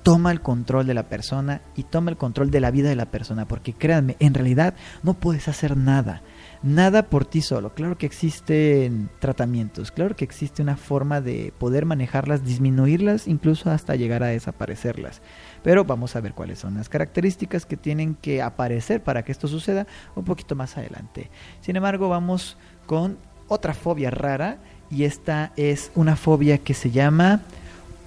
toma 0.07 0.31
el 0.31 0.41
control 0.41 0.87
de 0.87 0.95
la 0.95 1.09
persona 1.09 1.63
y 1.75 1.83
toma 1.83 2.13
el 2.13 2.17
control 2.17 2.53
de 2.53 2.61
la 2.61 2.71
vida 2.71 2.89
de 2.89 2.95
la 2.95 3.07
persona, 3.07 3.49
porque 3.49 3.73
créanme, 3.73 4.15
en 4.21 4.35
realidad 4.35 4.75
no 5.03 5.15
puedes 5.15 5.49
hacer 5.49 5.77
nada, 5.77 6.23
nada 6.63 7.09
por 7.09 7.25
ti 7.25 7.43
solo. 7.43 7.75
Claro 7.75 7.99
que 7.99 8.07
existen 8.07 9.11
tratamientos, 9.19 9.91
claro 9.91 10.15
que 10.15 10.25
existe 10.25 10.63
una 10.63 10.77
forma 10.77 11.21
de 11.21 11.53
poder 11.59 11.87
manejarlas, 11.87 12.45
disminuirlas, 12.45 13.27
incluso 13.27 13.69
hasta 13.69 13.97
llegar 13.97 14.23
a 14.23 14.29
desaparecerlas. 14.29 15.23
Pero 15.65 15.85
vamos 15.85 16.15
a 16.15 16.21
ver 16.21 16.35
cuáles 16.35 16.61
son 16.61 16.75
las 16.75 16.89
características 16.89 17.67
que 17.67 17.77
tienen 17.77 18.15
que 18.15 18.43
aparecer 18.43 19.03
para 19.03 19.25
que 19.25 19.33
esto 19.33 19.49
suceda 19.49 19.89
un 20.15 20.23
poquito 20.23 20.55
más 20.55 20.77
adelante. 20.77 21.31
Sin 21.63 21.75
embargo, 21.75 22.09
vamos 22.09 22.57
con 22.87 23.19
otra 23.49 23.75
fobia 23.75 24.11
rara 24.13 24.59
y 24.89 25.03
esta 25.03 25.51
es 25.57 25.91
una 25.97 26.15
fobia 26.15 26.59
que 26.59 26.75
se 26.75 26.93
llama 26.93 27.41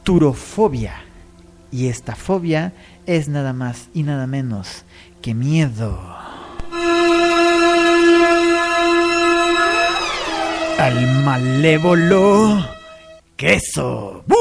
turofobia. 0.03 1.09
Y 1.72 1.88
esta 1.88 2.16
fobia 2.16 2.74
es 3.06 3.30
nada 3.30 3.54
más 3.54 3.90
y 3.94 4.02
nada 4.04 4.28
menos 4.28 4.84
que 5.22 5.34
miedo. 5.34 5.98
Al 10.78 11.24
malévolo 11.24 12.66
queso. 13.36 14.24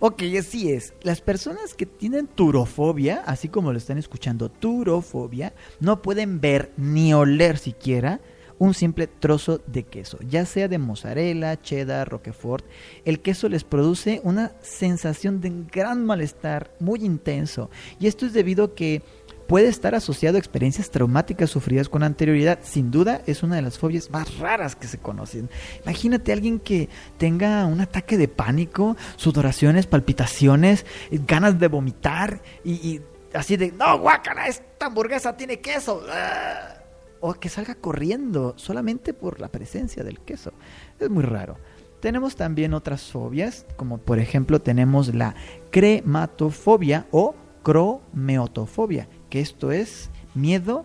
ok, 0.00 0.22
así 0.38 0.72
es. 0.72 0.94
Las 1.02 1.20
personas 1.20 1.74
que 1.74 1.84
tienen 1.86 2.28
turofobia, 2.28 3.22
así 3.26 3.48
como 3.48 3.72
lo 3.72 3.78
están 3.78 3.98
escuchando, 3.98 4.48
turofobia, 4.48 5.54
no 5.80 6.02
pueden 6.02 6.40
ver 6.40 6.70
ni 6.76 7.12
oler 7.14 7.58
siquiera 7.58 8.20
un 8.58 8.74
simple 8.74 9.06
trozo 9.06 9.60
de 9.66 9.84
queso, 9.84 10.18
ya 10.28 10.46
sea 10.46 10.68
de 10.68 10.78
mozzarella, 10.78 11.60
cheddar, 11.60 12.08
roquefort. 12.08 12.64
El 13.04 13.20
queso 13.20 13.48
les 13.48 13.64
produce 13.64 14.20
una 14.24 14.52
sensación 14.62 15.40
de 15.40 15.52
gran 15.70 16.04
malestar 16.04 16.72
muy 16.80 17.04
intenso. 17.04 17.70
Y 18.00 18.06
esto 18.06 18.26
es 18.26 18.32
debido 18.32 18.64
a 18.64 18.74
que 18.74 19.02
puede 19.46 19.68
estar 19.68 19.94
asociado 19.94 20.36
a 20.36 20.38
experiencias 20.38 20.90
traumáticas 20.90 21.50
sufridas 21.50 21.88
con 21.88 22.02
anterioridad. 22.02 22.58
Sin 22.62 22.90
duda 22.90 23.22
es 23.26 23.42
una 23.42 23.56
de 23.56 23.62
las 23.62 23.78
fobias 23.78 24.10
más 24.10 24.38
raras 24.38 24.74
que 24.74 24.88
se 24.88 24.98
conocen. 24.98 25.48
Imagínate 25.84 26.32
a 26.32 26.34
alguien 26.34 26.58
que 26.58 26.88
tenga 27.18 27.64
un 27.66 27.80
ataque 27.80 28.16
de 28.16 28.28
pánico, 28.28 28.96
sudoraciones, 29.16 29.86
palpitaciones, 29.86 30.84
ganas 31.10 31.58
de 31.58 31.68
vomitar 31.68 32.42
y, 32.64 32.72
y 32.72 33.02
así 33.34 33.56
de, 33.56 33.72
no, 33.72 33.98
guácala, 33.98 34.48
esta 34.48 34.86
hamburguesa 34.86 35.36
tiene 35.36 35.60
queso. 35.60 36.02
¡Ah! 36.10 36.75
O 37.20 37.34
que 37.34 37.48
salga 37.48 37.74
corriendo 37.74 38.54
solamente 38.56 39.14
por 39.14 39.40
la 39.40 39.48
presencia 39.48 40.04
del 40.04 40.20
queso. 40.20 40.52
Es 41.00 41.10
muy 41.10 41.24
raro. 41.24 41.56
Tenemos 42.00 42.36
también 42.36 42.74
otras 42.74 43.10
fobias, 43.10 43.66
como 43.76 43.98
por 43.98 44.18
ejemplo 44.18 44.60
tenemos 44.60 45.14
la 45.14 45.34
crematofobia 45.70 47.06
o 47.10 47.34
cromeotofobia, 47.62 49.08
que 49.30 49.40
esto 49.40 49.72
es 49.72 50.10
miedo, 50.34 50.84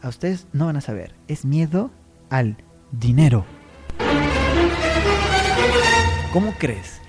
a 0.00 0.08
ustedes 0.08 0.46
no 0.52 0.66
van 0.66 0.76
a 0.76 0.80
saber, 0.80 1.14
es 1.28 1.44
miedo 1.44 1.90
al 2.30 2.56
dinero. 2.92 3.44
¿Cómo 6.32 6.54
crees? 6.58 7.00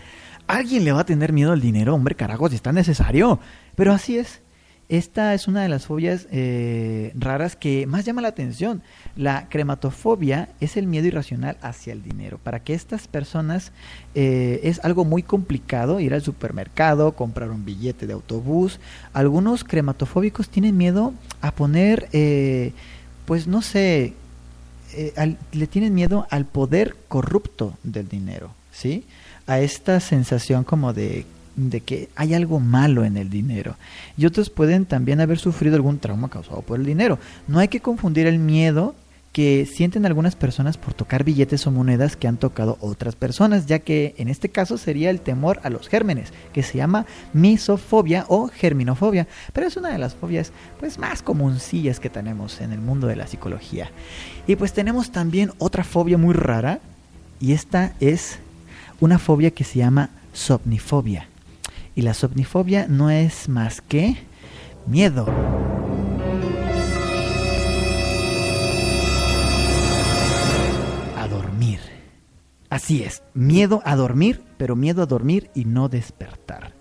¿Alguien 0.47 0.83
le 0.83 0.91
va 0.91 1.01
a 1.01 1.05
tener 1.05 1.31
miedo 1.31 1.51
al 1.51 1.61
dinero? 1.61 1.93
Hombre, 1.93 2.15
carajo, 2.15 2.49
si 2.49 2.55
está 2.55 2.73
necesario. 2.73 3.39
Pero 3.75 3.93
así 3.93 4.17
es. 4.17 4.41
Esta 4.91 5.33
es 5.33 5.47
una 5.47 5.61
de 5.63 5.69
las 5.69 5.85
fobias 5.85 6.27
eh, 6.31 7.13
raras 7.15 7.55
que 7.55 7.87
más 7.87 8.03
llama 8.03 8.21
la 8.21 8.27
atención. 8.27 8.81
La 9.15 9.47
crematofobia 9.47 10.49
es 10.59 10.75
el 10.75 10.85
miedo 10.85 11.07
irracional 11.07 11.55
hacia 11.61 11.93
el 11.93 12.03
dinero. 12.03 12.39
Para 12.43 12.59
que 12.61 12.73
estas 12.73 13.07
personas 13.07 13.71
eh, 14.15 14.59
es 14.63 14.81
algo 14.83 15.05
muy 15.05 15.23
complicado 15.23 16.01
ir 16.01 16.13
al 16.13 16.21
supermercado, 16.21 17.13
comprar 17.13 17.51
un 17.51 17.63
billete 17.63 18.05
de 18.05 18.11
autobús. 18.11 18.81
Algunos 19.13 19.63
crematofóbicos 19.63 20.49
tienen 20.49 20.75
miedo 20.75 21.13
a 21.39 21.53
poner, 21.53 22.09
eh, 22.11 22.73
pues 23.25 23.47
no 23.47 23.61
sé, 23.61 24.13
eh, 24.93 25.13
al- 25.15 25.37
le 25.53 25.67
tienen 25.67 25.93
miedo 25.93 26.27
al 26.29 26.43
poder 26.43 26.97
corrupto 27.07 27.77
del 27.83 28.09
dinero, 28.09 28.51
¿sí? 28.73 29.05
A 29.47 29.61
esta 29.61 30.01
sensación 30.01 30.65
como 30.65 30.91
de, 30.91 31.25
de 31.69 31.81
que 31.81 32.09
hay 32.15 32.33
algo 32.33 32.59
malo 32.59 33.05
en 33.05 33.17
el 33.17 33.29
dinero. 33.29 33.75
Y 34.17 34.25
otros 34.25 34.49
pueden 34.49 34.85
también 34.85 35.21
haber 35.21 35.37
sufrido 35.37 35.75
algún 35.75 35.99
trauma 35.99 36.29
causado 36.29 36.61
por 36.61 36.79
el 36.79 36.85
dinero. 36.85 37.19
No 37.47 37.59
hay 37.59 37.67
que 37.67 37.81
confundir 37.81 38.27
el 38.27 38.39
miedo 38.39 38.95
que 39.31 39.65
sienten 39.65 40.05
algunas 40.05 40.35
personas 40.35 40.77
por 40.77 40.93
tocar 40.93 41.23
billetes 41.23 41.65
o 41.65 41.71
monedas 41.71 42.17
que 42.17 42.27
han 42.27 42.35
tocado 42.35 42.77
otras 42.81 43.15
personas, 43.15 43.65
ya 43.65 43.79
que 43.79 44.13
en 44.17 44.27
este 44.27 44.49
caso 44.49 44.77
sería 44.77 45.09
el 45.09 45.21
temor 45.21 45.61
a 45.63 45.69
los 45.69 45.87
gérmenes, 45.87 46.33
que 46.51 46.63
se 46.63 46.77
llama 46.77 47.05
misofobia 47.31 48.25
o 48.27 48.49
germinofobia, 48.49 49.27
pero 49.53 49.67
es 49.67 49.77
una 49.77 49.89
de 49.89 49.99
las 49.99 50.15
fobias 50.15 50.51
pues 50.79 50.97
más 50.97 51.21
comuncillas 51.21 52.01
que 52.01 52.09
tenemos 52.09 52.59
en 52.59 52.73
el 52.73 52.81
mundo 52.81 53.07
de 53.07 53.15
la 53.15 53.27
psicología. 53.27 53.89
Y 54.47 54.57
pues 54.57 54.73
tenemos 54.73 55.11
también 55.11 55.51
otra 55.59 55.85
fobia 55.85 56.17
muy 56.17 56.33
rara, 56.33 56.79
y 57.39 57.53
esta 57.53 57.93
es 57.99 58.37
una 58.99 59.17
fobia 59.17 59.51
que 59.51 59.63
se 59.63 59.79
llama 59.79 60.09
somnifobia. 60.33 61.30
Y 61.95 62.01
la 62.03 62.13
somnifobia 62.13 62.87
no 62.87 63.09
es 63.09 63.49
más 63.49 63.81
que 63.81 64.17
miedo. 64.87 65.27
A 71.17 71.27
dormir. 71.27 71.79
Así 72.69 73.03
es, 73.03 73.23
miedo 73.33 73.81
a 73.83 73.95
dormir, 73.95 74.41
pero 74.57 74.75
miedo 74.75 75.03
a 75.03 75.05
dormir 75.05 75.49
y 75.53 75.65
no 75.65 75.89
despertar. 75.89 76.73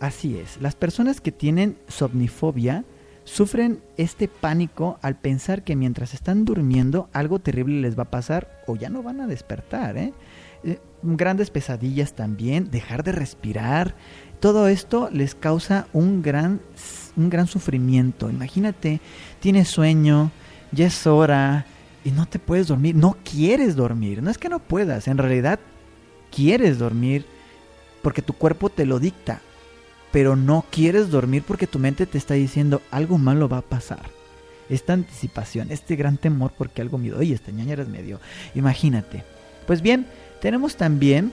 Así 0.00 0.38
es, 0.38 0.60
las 0.60 0.76
personas 0.76 1.20
que 1.20 1.32
tienen 1.32 1.76
somnifobia 1.88 2.84
sufren 3.24 3.82
este 3.96 4.28
pánico 4.28 4.98
al 5.02 5.16
pensar 5.16 5.62
que 5.62 5.76
mientras 5.76 6.14
están 6.14 6.44
durmiendo 6.44 7.10
algo 7.12 7.40
terrible 7.40 7.80
les 7.80 7.98
va 7.98 8.04
a 8.04 8.10
pasar 8.10 8.62
o 8.66 8.76
ya 8.76 8.88
no 8.88 9.02
van 9.02 9.20
a 9.20 9.26
despertar. 9.26 9.98
¿eh? 9.98 10.14
Eh, 10.64 10.78
grandes 11.02 11.50
pesadillas 11.50 12.14
también, 12.14 12.70
dejar 12.70 13.04
de 13.04 13.12
respirar, 13.12 13.94
todo 14.40 14.68
esto 14.68 15.08
les 15.12 15.34
causa 15.34 15.86
un 15.92 16.22
gran, 16.22 16.60
un 17.16 17.30
gran 17.30 17.46
sufrimiento. 17.46 18.30
Imagínate, 18.30 19.00
tienes 19.40 19.68
sueño, 19.68 20.30
ya 20.72 20.86
es 20.86 21.06
hora 21.06 21.66
y 22.04 22.10
no 22.10 22.26
te 22.26 22.38
puedes 22.38 22.68
dormir, 22.68 22.94
no 22.94 23.16
quieres 23.24 23.76
dormir, 23.76 24.22
no 24.22 24.30
es 24.30 24.38
que 24.38 24.48
no 24.48 24.58
puedas, 24.60 25.08
en 25.08 25.18
realidad 25.18 25.58
quieres 26.34 26.78
dormir 26.78 27.24
porque 28.02 28.22
tu 28.22 28.32
cuerpo 28.32 28.70
te 28.70 28.86
lo 28.86 28.98
dicta, 28.98 29.40
pero 30.12 30.36
no 30.36 30.64
quieres 30.70 31.10
dormir 31.10 31.42
porque 31.46 31.66
tu 31.66 31.78
mente 31.78 32.06
te 32.06 32.18
está 32.18 32.34
diciendo 32.34 32.80
algo 32.90 33.18
malo 33.18 33.48
va 33.48 33.58
a 33.58 33.62
pasar. 33.62 34.10
Esta 34.68 34.92
anticipación, 34.92 35.70
este 35.70 35.96
gran 35.96 36.18
temor 36.18 36.52
porque 36.56 36.82
algo 36.82 36.98
miedo, 36.98 37.18
oye, 37.18 37.34
esta 37.34 37.50
ñañera 37.50 37.82
es 37.82 37.88
medio, 37.88 38.20
imagínate. 38.54 39.24
Pues 39.66 39.82
bien, 39.82 40.06
tenemos 40.40 40.76
también 40.76 41.32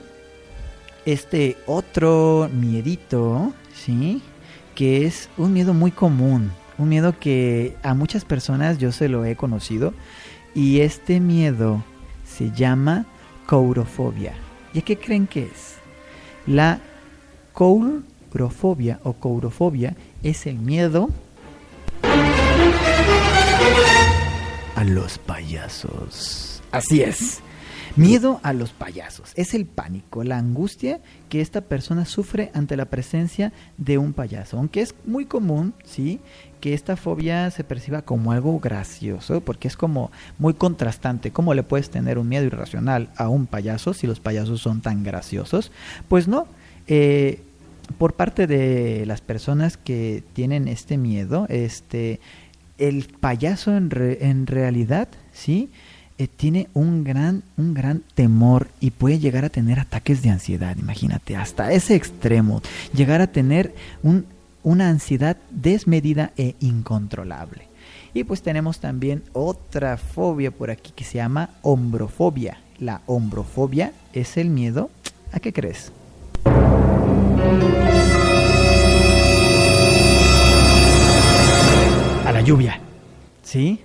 este 1.06 1.58
otro 1.65 2.50
miedito, 2.52 3.54
¿sí? 3.74 4.22
Que 4.74 5.06
es 5.06 5.30
un 5.38 5.54
miedo 5.54 5.74
muy 5.74 5.91
común, 5.91 6.52
un 6.78 6.89
miedo 6.89 7.18
que 7.20 7.76
a 7.84 7.94
muchas 7.94 8.26
personas 8.26 8.78
yo 8.78 8.91
se 8.91 9.08
lo 9.08 9.26
he 9.26 9.36
conocido 9.36 9.94
y 10.54 10.82
este 10.82 11.20
miedo 11.20 11.84
se 12.26 12.52
llama 12.52 13.06
courofobia. 13.46 14.34
¿Y 14.74 14.82
qué 14.82 14.98
creen 14.98 15.28
que 15.28 15.44
es? 15.44 15.76
La 16.48 16.80
courofobia 17.54 19.00
o 19.04 19.13
courofobia 19.13 19.96
es 20.24 20.46
el 20.48 20.58
miedo 20.58 21.10
a 24.76 24.84
los 24.84 25.18
payasos. 25.20 26.62
Así 26.72 27.02
es. 27.02 27.41
Miedo 27.95 28.39
a 28.43 28.54
los 28.54 28.71
payasos. 28.71 29.32
Es 29.36 29.54
el 29.54 29.65
pánico, 29.65 30.24
la 30.24 30.38
angustia 30.38 31.00
que 31.30 31.41
esta 31.41 31.62
persona 31.62 32.06
sufre 32.06 32.52
ante 32.54 32.76
la 32.78 32.86
presencia 32.86 33.54
de 33.78 33.98
un 33.98 34.13
payaso. 34.13 34.58
Aunque 34.58 34.82
es 34.82 34.95
muy 35.06 35.26
común, 35.26 35.74
¿sí? 35.84 36.19
Que 36.62 36.74
esta 36.74 36.98
fobia 36.98 37.52
se 37.52 37.63
perciba 37.63 38.02
como 38.02 38.32
algo 38.32 38.60
gracioso, 38.60 39.41
porque 39.41 39.67
es 39.67 39.78
como 39.78 40.12
muy 40.39 40.54
contrastante. 40.56 41.32
¿Cómo 41.32 41.54
le 41.54 41.63
puedes 41.63 41.89
tener 41.89 42.17
un 42.17 42.28
miedo 42.28 42.45
irracional 42.45 43.10
a 43.15 43.30
un 43.30 43.45
payaso 43.45 43.93
si 43.93 44.08
los 44.08 44.19
payasos 44.19 44.62
son 44.62 44.82
tan 44.82 45.04
graciosos? 45.04 45.71
Pues 46.08 46.28
no. 46.28 46.48
Eh, 46.88 47.41
por 47.98 48.13
parte 48.13 48.48
de 48.48 49.06
las 49.06 49.21
personas 49.21 49.78
que 49.78 50.24
tienen 50.34 50.67
este 50.67 50.98
miedo, 50.98 51.45
este, 51.50 52.19
el 52.80 53.06
payaso 53.19 53.78
en, 53.78 53.91
re- 53.91 54.26
en 54.26 54.48
realidad, 54.48 55.08
¿sí? 55.32 55.69
Eh, 56.17 56.28
tiene 56.28 56.69
un 56.73 57.04
gran, 57.04 57.43
un 57.58 57.73
gran 57.73 58.01
temor 58.13 58.69
y 58.80 58.91
puede 58.91 59.19
llegar 59.19 59.43
a 59.43 59.49
tener 59.49 59.82
ataques 59.82 60.21
de 60.21 60.30
ansiedad, 60.30 60.78
imagínate, 60.78 61.36
hasta 61.36 61.73
ese 61.73 61.95
extremo, 61.95 62.62
llegar 62.93 63.19
a 63.19 63.28
tener 63.28 63.75
un, 64.01 64.25
una 64.63 64.88
ansiedad 64.88 65.36
desmedida 65.51 66.32
e 66.38 66.56
incontrolable. 66.62 67.67
Y 68.13 68.23
pues 68.23 68.41
tenemos 68.41 68.80
también 68.80 69.23
otra 69.34 69.97
fobia 69.97 70.51
por 70.51 70.71
aquí 70.71 70.93
que 70.95 71.04
se 71.04 71.17
llama 71.17 71.49
hombrofobia. 71.62 72.60
La 72.80 73.01
hombrofobia 73.08 73.91
es 74.13 74.38
el 74.38 74.49
miedo, 74.49 74.89
¿a 75.34 75.41
qué 75.41 75.51
crees? 75.51 75.91
a 82.25 82.32
la 82.32 82.41
lluvia. 82.41 82.80
¿Sí? 83.43 83.82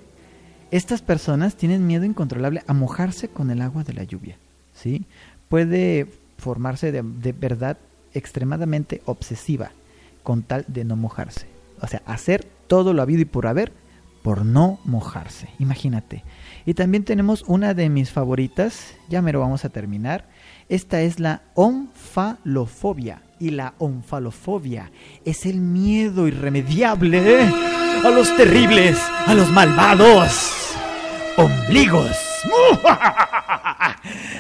Estas 0.71 1.03
personas 1.03 1.57
tienen 1.57 1.87
miedo 1.87 2.05
incontrolable 2.05 2.63
a 2.67 2.73
mojarse 2.73 3.29
con 3.29 3.51
el 3.51 3.61
agua 3.61 3.85
de 3.85 3.93
la 3.93 4.05
lluvia. 4.05 4.37
¿Sí? 4.75 5.05
Puede 5.49 6.07
formarse 6.39 6.93
de, 6.93 7.03
de 7.03 7.33
verdad 7.33 7.77
extremadamente 8.15 9.03
obsesiva 9.05 9.73
con 10.23 10.43
tal 10.43 10.65
de 10.69 10.85
no 10.85 10.97
mojarse. 10.97 11.47
O 11.81 11.87
sea, 11.87 12.03
hacer 12.07 12.47
todo 12.67 12.93
lo 12.95 13.03
habido 13.03 13.23
y 13.23 13.27
por 13.27 13.47
haber 13.47 13.73
por 14.23 14.45
no 14.45 14.79
mojarse. 14.85 15.49
Imagínate. 15.59 16.25
Y 16.67 16.75
también 16.75 17.05
tenemos 17.05 17.43
una 17.47 17.75
de 17.75 17.89
mis 17.89 18.11
favoritas, 18.11 18.95
ya 19.09 19.23
me 19.23 19.33
lo 19.33 19.41
vamos 19.41 19.65
a 19.65 19.71
terminar. 19.71 20.29
Esta 20.69 21.01
es 21.01 21.21
la 21.21 21.43
onfalofobia. 21.55 23.23
Y 23.39 23.51
la 23.51 23.73
onfalofobia 23.79 24.93
es 25.25 25.47
el 25.47 25.61
miedo 25.61 26.29
irremediable 26.29 27.51
a 28.05 28.11
los 28.11 28.35
terribles, 28.37 28.99
a 29.27 29.35
los 29.35 29.51
malvados 29.51 30.75
ombligos. 31.37 32.11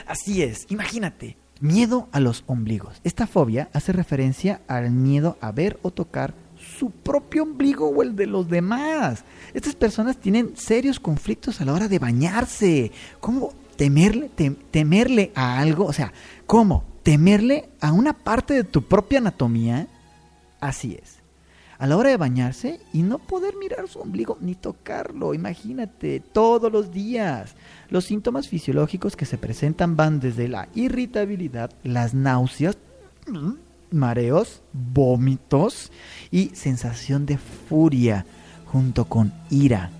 Así 0.06 0.42
es, 0.42 0.66
imagínate. 0.70 1.36
Miedo 1.60 2.08
a 2.12 2.20
los 2.20 2.42
ombligos. 2.46 3.00
Esta 3.04 3.26
fobia 3.26 3.68
hace 3.74 3.92
referencia 3.92 4.62
al 4.66 4.90
miedo 4.90 5.36
a 5.42 5.52
ver 5.52 5.78
o 5.82 5.90
tocar 5.90 6.32
su 6.78 6.90
propio 6.90 7.42
ombligo 7.42 7.88
o 7.90 8.02
el 8.02 8.16
de 8.16 8.26
los 8.26 8.48
demás. 8.48 9.24
Estas 9.52 9.74
personas 9.74 10.16
tienen 10.16 10.56
serios 10.56 10.98
conflictos 10.98 11.60
a 11.60 11.66
la 11.66 11.74
hora 11.74 11.88
de 11.88 11.98
bañarse. 11.98 12.92
¿Cómo 13.20 13.52
temerle, 13.76 14.30
tem- 14.34 14.56
temerle 14.70 15.32
a 15.34 15.58
algo? 15.58 15.84
O 15.84 15.92
sea, 15.92 16.12
¿cómo? 16.46 16.84
Temerle 17.02 17.68
a 17.82 17.92
una 17.92 18.14
parte 18.14 18.54
de 18.54 18.64
tu 18.64 18.82
propia 18.82 19.18
anatomía. 19.18 19.86
Así 20.60 20.98
es. 21.02 21.19
A 21.80 21.86
la 21.86 21.96
hora 21.96 22.10
de 22.10 22.18
bañarse 22.18 22.78
y 22.92 23.00
no 23.02 23.18
poder 23.18 23.56
mirar 23.56 23.88
su 23.88 24.00
ombligo 24.00 24.36
ni 24.42 24.54
tocarlo, 24.54 25.32
imagínate, 25.32 26.20
todos 26.20 26.70
los 26.70 26.92
días. 26.92 27.54
Los 27.88 28.04
síntomas 28.04 28.48
fisiológicos 28.48 29.16
que 29.16 29.24
se 29.24 29.38
presentan 29.38 29.96
van 29.96 30.20
desde 30.20 30.46
la 30.46 30.68
irritabilidad, 30.74 31.70
las 31.82 32.12
náuseas, 32.12 32.76
mareos, 33.90 34.60
vómitos 34.74 35.90
y 36.30 36.50
sensación 36.50 37.24
de 37.24 37.38
furia 37.38 38.26
junto 38.66 39.06
con 39.06 39.32
ira. 39.48 39.90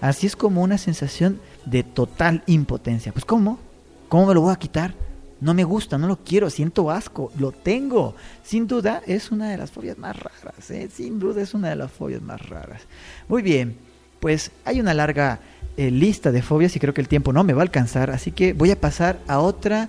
Así 0.00 0.26
es 0.26 0.34
como 0.34 0.60
una 0.60 0.76
sensación 0.76 1.40
de 1.66 1.84
total 1.84 2.42
impotencia. 2.46 3.12
Pues 3.12 3.24
¿cómo? 3.24 3.60
¿Cómo 4.08 4.26
me 4.26 4.34
lo 4.34 4.40
voy 4.40 4.52
a 4.52 4.56
quitar? 4.56 4.92
No 5.40 5.54
me 5.54 5.64
gusta, 5.64 5.98
no 5.98 6.08
lo 6.08 6.18
quiero, 6.18 6.50
siento 6.50 6.90
asco, 6.90 7.30
lo 7.38 7.52
tengo. 7.52 8.16
Sin 8.42 8.66
duda 8.66 9.02
es 9.06 9.30
una 9.30 9.50
de 9.50 9.56
las 9.56 9.70
fobias 9.70 9.96
más 9.96 10.16
raras, 10.16 10.70
¿eh? 10.70 10.88
sin 10.92 11.18
duda 11.20 11.42
es 11.42 11.54
una 11.54 11.70
de 11.70 11.76
las 11.76 11.92
fobias 11.92 12.22
más 12.22 12.48
raras. 12.48 12.82
Muy 13.28 13.42
bien, 13.42 13.76
pues 14.20 14.50
hay 14.64 14.80
una 14.80 14.94
larga 14.94 15.40
eh, 15.76 15.90
lista 15.92 16.32
de 16.32 16.42
fobias 16.42 16.74
y 16.74 16.80
creo 16.80 16.92
que 16.92 17.00
el 17.00 17.08
tiempo 17.08 17.32
no 17.32 17.44
me 17.44 17.52
va 17.52 17.62
a 17.62 17.62
alcanzar, 17.62 18.10
así 18.10 18.32
que 18.32 18.52
voy 18.52 18.72
a 18.72 18.80
pasar 18.80 19.20
a 19.28 19.38
otra 19.38 19.88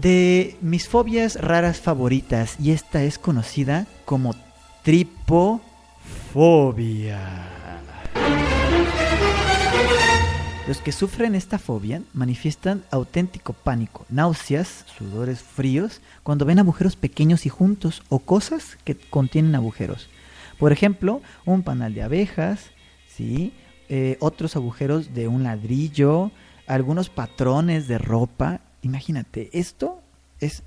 de 0.00 0.56
mis 0.62 0.88
fobias 0.88 1.38
raras 1.38 1.80
favoritas 1.80 2.56
y 2.58 2.70
esta 2.70 3.02
es 3.02 3.18
conocida 3.18 3.86
como 4.06 4.34
tripofobia. 4.82 5.60
Los 10.68 10.78
que 10.78 10.92
sufren 10.92 11.34
esta 11.34 11.58
fobia 11.58 12.02
manifiestan 12.14 12.84
auténtico 12.92 13.52
pánico, 13.52 14.06
náuseas, 14.08 14.84
sudores 14.96 15.40
fríos 15.40 16.00
cuando 16.22 16.44
ven 16.44 16.60
agujeros 16.60 16.94
pequeños 16.94 17.46
y 17.46 17.48
juntos 17.48 18.04
o 18.08 18.20
cosas 18.20 18.78
que 18.84 18.94
contienen 18.94 19.56
agujeros. 19.56 20.08
Por 20.60 20.70
ejemplo, 20.70 21.20
un 21.44 21.64
panal 21.64 21.94
de 21.94 22.02
abejas, 22.04 22.70
¿sí? 23.08 23.52
Eh, 23.88 24.16
otros 24.20 24.54
agujeros 24.54 25.12
de 25.12 25.26
un 25.26 25.42
ladrillo, 25.42 26.30
algunos 26.68 27.10
patrones 27.10 27.88
de 27.88 27.98
ropa. 27.98 28.60
Imagínate, 28.82 29.50
esto 29.52 30.00
es 30.38 30.62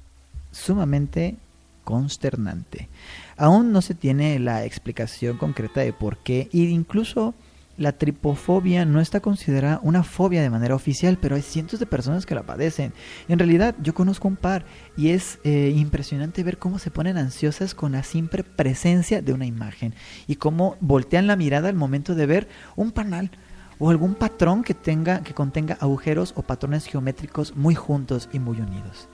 sumamente 0.52 1.38
consternante. 1.86 2.90
Aún 3.38 3.72
no 3.72 3.82
se 3.82 3.96
tiene 3.96 4.40
la 4.40 4.66
explicación 4.66 5.38
concreta 5.38 5.80
de 5.80 5.94
por 5.94 6.18
qué 6.18 6.50
e 6.52 6.58
incluso 6.58 7.34
la 7.78 7.92
tripofobia 7.92 8.86
no 8.86 9.02
está 9.02 9.20
considerada 9.20 9.80
una 9.84 10.04
fobia 10.04 10.42
de 10.42 10.50
manera 10.50 10.76
oficial, 10.76 11.18
pero 11.20 11.36
hay 11.36 11.42
cientos 11.42 11.80
de 11.80 11.86
personas 11.86 12.26
que 12.26 12.36
la 12.36 12.44
padecen. 12.44 12.94
En 13.28 13.40
realidad, 13.40 13.76
yo 13.82 13.94
conozco 13.94 14.28
un 14.28 14.38
par 14.38 14.66
y 14.96 15.10
es 15.10 15.40
eh, 15.44 15.74
impresionante 15.76 16.44
ver 16.44 16.58
cómo 16.58 16.80
se 16.80 16.92
ponen 16.92 17.18
ansiosas 17.18 17.76
con 17.76 17.92
la 17.92 18.04
simple 18.04 18.44
presencia 18.44 19.22
de 19.22 19.34
una 19.34 19.46
imagen 19.46 19.94
y 20.28 20.38
cómo 20.38 20.78
voltean 20.80 21.28
la 21.28 21.36
mirada 21.36 21.70
al 21.70 21.76
momento 21.76 22.16
de 22.16 22.26
ver 22.26 22.48
un 22.76 22.92
panal 22.92 23.32
o 23.78 23.90
algún 23.90 24.16
patrón 24.16 24.64
que 24.64 24.74
tenga 24.74 25.22
que 25.22 25.34
contenga 25.34 25.78
agujeros 25.82 26.34
o 26.38 26.44
patrones 26.44 26.86
geométricos 26.86 27.56
muy 27.56 27.76
juntos 27.76 28.30
y 28.32 28.40
muy 28.40 28.60
unidos. 28.62 29.10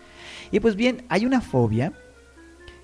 Y 0.52 0.60
pues 0.60 0.76
bien, 0.76 1.04
hay 1.10 1.26
una 1.26 1.41
fobia 1.41 1.93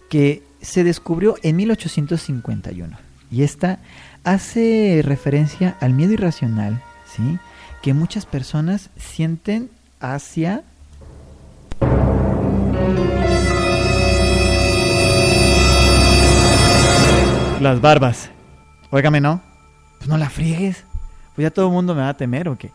que 0.10 0.44
se 0.62 0.84
descubrió 0.84 1.36
en 1.44 1.56
1851 1.58 2.98
y 3.30 3.44
esta 3.44 3.80
hace 4.28 5.02
referencia 5.06 5.78
al 5.80 5.94
miedo 5.94 6.12
irracional, 6.12 6.84
¿sí? 7.06 7.40
Que 7.82 7.94
muchas 7.94 8.26
personas 8.26 8.90
sienten 8.98 9.70
hacia 10.02 10.64
las 17.62 17.80
barbas. 17.80 18.30
Óigame, 18.90 19.22
¿no? 19.22 19.42
Pues 20.00 20.10
no 20.10 20.18
la 20.18 20.30
friegues. 20.30 20.84
Pues 21.34 21.44
ya 21.44 21.52
todo 21.52 21.68
el 21.68 21.72
mundo 21.72 21.96
me 21.96 22.02
va 22.02 22.10
a 22.10 22.18
temer 22.18 22.50
o 22.50 22.58
qué. 22.58 22.72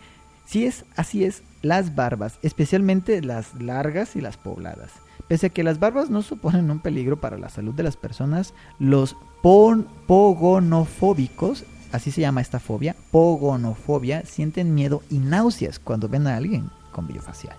Sí 0.46 0.64
es, 0.64 0.86
así 0.96 1.24
es, 1.24 1.42
las 1.60 1.94
barbas, 1.94 2.38
especialmente 2.42 3.20
las 3.20 3.52
largas 3.60 4.16
y 4.16 4.22
las 4.22 4.38
pobladas. 4.38 4.90
Pese 5.28 5.46
a 5.46 5.50
que 5.50 5.62
las 5.62 5.78
barbas 5.78 6.10
no 6.10 6.22
suponen 6.22 6.70
un 6.70 6.80
peligro 6.80 7.20
para 7.20 7.38
la 7.38 7.48
salud 7.48 7.74
de 7.74 7.82
las 7.82 7.96
personas, 7.96 8.54
los 8.78 9.16
pogonofóbicos, 9.42 11.64
así 11.90 12.10
se 12.10 12.20
llama 12.20 12.40
esta 12.40 12.60
fobia, 12.60 12.96
pogonofobia, 13.10 14.24
sienten 14.24 14.74
miedo 14.74 15.02
y 15.10 15.18
náuseas 15.18 15.78
cuando 15.78 16.08
ven 16.08 16.26
a 16.26 16.36
alguien 16.36 16.70
con 16.92 17.06
vello 17.06 17.22
facial. 17.22 17.56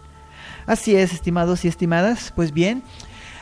Así 0.66 0.96
es, 0.96 1.14
estimados 1.14 1.66
y 1.66 1.68
estimadas, 1.68 2.32
pues 2.36 2.54
bien, 2.54 2.84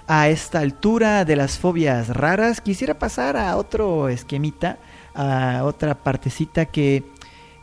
a 0.07 0.29
esta 0.29 0.59
altura 0.59 1.25
de 1.25 1.35
las 1.35 1.59
fobias 1.59 2.09
raras, 2.09 2.61
quisiera 2.61 2.97
pasar 2.97 3.37
a 3.37 3.55
otro 3.57 4.09
esquemita, 4.09 4.77
a 5.13 5.61
otra 5.63 5.95
partecita 5.95 6.65
que 6.65 7.03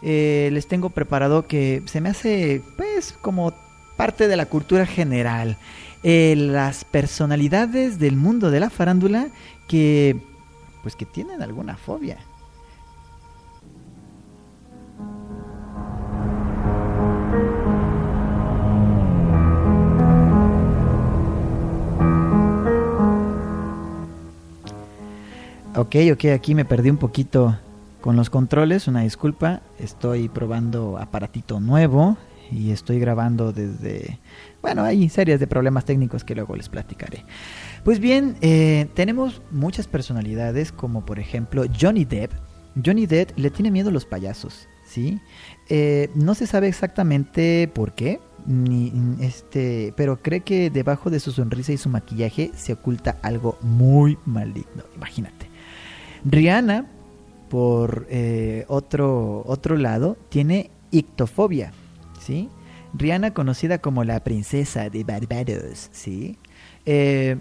eh, 0.03 0.51
les 0.53 0.68
tengo 0.68 0.90
preparado 0.90 1.47
que 1.47 1.83
se 1.87 2.01
me 2.01 2.11
hace, 2.11 2.62
pues, 2.77 3.12
como 3.21 3.53
parte 3.97 4.29
de 4.29 4.37
la 4.37 4.47
cultura 4.47 4.87
general. 4.87 5.57
Eh, 6.04 6.34
las 6.37 6.84
personalidades 6.84 7.98
del 7.98 8.16
mundo 8.16 8.50
de 8.50 8.61
la 8.61 8.70
farándula 8.70 9.28
que, 9.66 10.16
pues, 10.82 10.94
que 10.94 11.04
tienen 11.04 11.42
alguna 11.42 11.76
fobia. 11.76 12.18
Ok, 25.74 25.96
ok, 26.12 26.24
aquí 26.34 26.54
me 26.54 26.64
perdí 26.64 26.90
un 26.90 26.96
poquito 26.96 27.56
con 28.00 28.16
los 28.16 28.30
controles, 28.30 28.88
una 28.88 29.00
disculpa. 29.02 29.61
Estoy 29.78 30.28
probando 30.28 30.98
aparatito 30.98 31.61
nuevo 31.61 32.16
y 32.50 32.70
estoy 32.70 32.98
grabando 32.98 33.52
desde... 33.52 34.18
Bueno, 34.62 34.82
hay 34.82 35.08
series 35.08 35.40
de 35.40 35.46
problemas 35.46 35.84
técnicos 35.84 36.24
que 36.24 36.34
luego 36.34 36.56
les 36.56 36.68
platicaré. 36.68 37.24
Pues 37.84 38.00
bien, 38.00 38.37
eh, 38.40 38.88
tenemos 38.94 39.42
muchas 39.50 39.87
personalidades 39.87 40.72
como 40.72 41.04
por 41.04 41.18
ejemplo 41.18 41.64
Johnny 41.78 42.04
Depp. 42.04 42.32
Johnny 42.84 43.06
Depp 43.06 43.37
le 43.38 43.50
tiene 43.50 43.70
miedo 43.70 43.88
a 43.88 43.92
los 43.92 44.04
payasos, 44.04 44.68
¿sí? 44.87 45.20
Eh, 45.68 46.11
no 46.14 46.34
se 46.34 46.46
sabe 46.46 46.68
exactamente 46.68 47.68
por 47.72 47.92
qué, 47.92 48.20
ni 48.46 48.92
este, 49.20 49.92
pero 49.96 50.22
cree 50.22 50.40
que 50.40 50.70
debajo 50.70 51.11
de 51.11 51.20
su 51.20 51.32
sonrisa 51.32 51.72
y 51.72 51.78
su 51.78 51.88
maquillaje 51.88 52.50
se 52.54 52.72
oculta 52.72 53.18
algo 53.22 53.58
muy 53.62 54.18
maligno. 54.26 54.84
Imagínate. 54.96 55.48
Rihanna, 56.24 56.87
por 57.48 58.06
eh, 58.11 58.64
otro, 58.68 59.42
otro 59.46 59.76
lado, 59.76 60.16
tiene 60.28 60.70
ictofobia, 60.90 61.72
Rihanna, 62.94 63.34
conocida 63.34 63.78
como 63.78 64.04
la 64.04 64.22
princesa 64.24 64.88
de 64.88 65.04
Barbados, 65.04 65.90
¿sí? 65.92 66.38
Eh, 66.86 67.36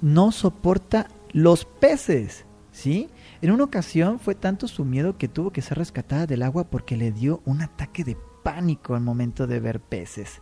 no 0.00 0.32
soporta 0.32 1.08
los 1.32 1.64
peces, 1.64 2.44
¿sí? 2.72 3.08
En 3.42 3.50
una 3.50 3.64
ocasión 3.64 4.18
fue 4.18 4.34
tanto 4.34 4.68
su 4.68 4.84
miedo 4.84 5.16
que 5.16 5.28
tuvo 5.28 5.50
que 5.50 5.62
ser 5.62 5.78
rescatada 5.78 6.26
del 6.26 6.42
agua 6.42 6.64
porque 6.64 6.96
le 6.96 7.12
dio 7.12 7.40
un 7.44 7.62
ataque 7.62 8.04
de 8.04 8.16
pánico 8.42 8.94
al 8.94 9.02
momento 9.02 9.46
de 9.46 9.60
ver 9.60 9.80
peces. 9.80 10.40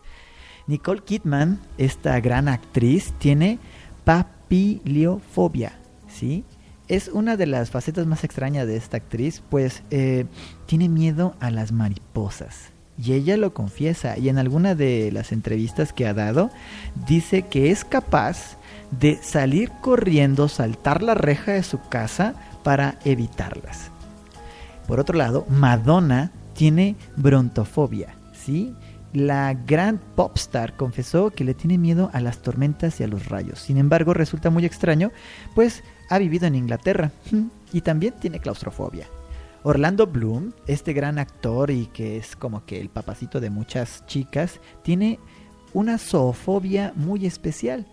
Nicole 0.67 1.01
Kidman, 1.03 1.59
esta 1.77 2.19
gran 2.19 2.47
actriz, 2.47 3.13
tiene 3.17 3.59
papiliofobia, 4.03 5.79
¿sí? 6.07 6.43
Es 6.87 7.07
una 7.07 7.37
de 7.37 7.45
las 7.45 7.69
facetas 7.69 8.07
más 8.07 8.23
extrañas 8.23 8.67
de 8.67 8.75
esta 8.75 8.97
actriz, 8.97 9.41
pues 9.49 9.83
eh, 9.91 10.25
tiene 10.65 10.89
miedo 10.89 11.35
a 11.39 11.51
las 11.51 11.71
mariposas. 11.71 12.71
Y 13.01 13.13
ella 13.13 13.37
lo 13.37 13.53
confiesa, 13.53 14.17
y 14.17 14.27
en 14.27 14.37
alguna 14.37 14.75
de 14.75 15.11
las 15.11 15.31
entrevistas 15.31 15.93
que 15.93 16.05
ha 16.05 16.13
dado, 16.13 16.49
dice 17.07 17.43
que 17.43 17.71
es 17.71 17.85
capaz 17.85 18.57
de 18.91 19.19
salir 19.21 19.71
corriendo, 19.81 20.47
saltar 20.47 21.01
la 21.01 21.13
reja 21.13 21.53
de 21.53 21.63
su 21.63 21.79
casa 21.87 22.33
para 22.63 22.99
evitarlas. 23.05 23.91
Por 24.87 24.99
otro 24.99 25.17
lado, 25.17 25.45
Madonna 25.49 26.31
tiene 26.53 26.95
brontofobia, 27.15 28.15
¿sí? 28.33 28.73
La 29.13 29.53
gran 29.53 29.99
popstar 30.15 30.75
confesó 30.75 31.31
que 31.31 31.43
le 31.43 31.53
tiene 31.53 31.77
miedo 31.77 32.09
a 32.13 32.19
las 32.19 32.39
tormentas 32.39 32.99
y 32.99 33.03
a 33.03 33.07
los 33.07 33.27
rayos. 33.27 33.59
Sin 33.59 33.77
embargo, 33.77 34.13
resulta 34.13 34.49
muy 34.49 34.65
extraño, 34.65 35.11
pues 35.55 35.83
ha 36.09 36.17
vivido 36.17 36.47
en 36.47 36.55
Inglaterra 36.55 37.11
y 37.73 37.81
también 37.81 38.13
tiene 38.19 38.39
claustrofobia. 38.39 39.07
Orlando 39.63 40.07
Bloom, 40.07 40.53
este 40.67 40.93
gran 40.93 41.19
actor 41.19 41.69
y 41.71 41.87
que 41.87 42.17
es 42.17 42.35
como 42.35 42.65
que 42.65 42.79
el 42.79 42.89
papacito 42.89 43.39
de 43.39 43.49
muchas 43.49 44.05
chicas, 44.05 44.59
tiene 44.83 45.19
una 45.73 45.97
zoofobia 45.97 46.93
muy 46.95 47.25
especial. 47.25 47.85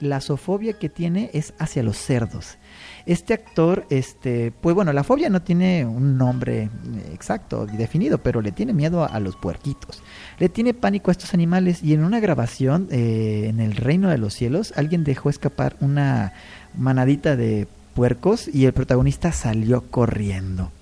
La 0.00 0.20
zoofobia 0.20 0.72
que 0.72 0.88
tiene 0.88 1.30
es 1.32 1.54
hacia 1.60 1.84
los 1.84 1.96
cerdos. 1.96 2.58
Este 3.06 3.34
actor, 3.34 3.86
este, 3.88 4.50
pues 4.50 4.74
bueno, 4.74 4.92
la 4.92 5.04
fobia 5.04 5.30
no 5.30 5.42
tiene 5.42 5.86
un 5.86 6.18
nombre 6.18 6.70
exacto 7.12 7.68
y 7.72 7.76
definido, 7.76 8.18
pero 8.18 8.40
le 8.40 8.50
tiene 8.50 8.72
miedo 8.72 9.04
a, 9.04 9.06
a 9.06 9.20
los 9.20 9.36
puerquitos. 9.36 10.02
Le 10.40 10.48
tiene 10.48 10.74
pánico 10.74 11.10
a 11.10 11.12
estos 11.12 11.34
animales 11.34 11.84
y 11.84 11.94
en 11.94 12.02
una 12.02 12.18
grabación 12.18 12.88
eh, 12.90 13.46
en 13.48 13.60
el 13.60 13.76
reino 13.76 14.10
de 14.10 14.18
los 14.18 14.34
cielos 14.34 14.72
alguien 14.74 15.04
dejó 15.04 15.30
escapar 15.30 15.76
una 15.78 16.32
manadita 16.76 17.36
de 17.36 17.68
puercos 17.94 18.48
y 18.52 18.64
el 18.64 18.72
protagonista 18.72 19.30
salió 19.30 19.82
corriendo. 19.82 20.72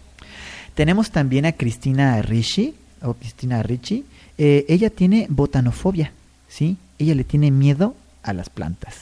Tenemos 0.80 1.10
también 1.10 1.44
a 1.44 1.52
Cristina 1.52 2.22
Ricci, 2.22 2.74
o 3.02 3.12
Cristina 3.12 3.62
Ricci. 3.62 4.06
Eh, 4.38 4.64
ella 4.66 4.88
tiene 4.88 5.26
botanofobia, 5.28 6.10
¿sí? 6.48 6.78
Ella 6.98 7.14
le 7.14 7.22
tiene 7.22 7.50
miedo 7.50 7.94
a 8.22 8.32
las 8.32 8.48
plantas. 8.48 9.00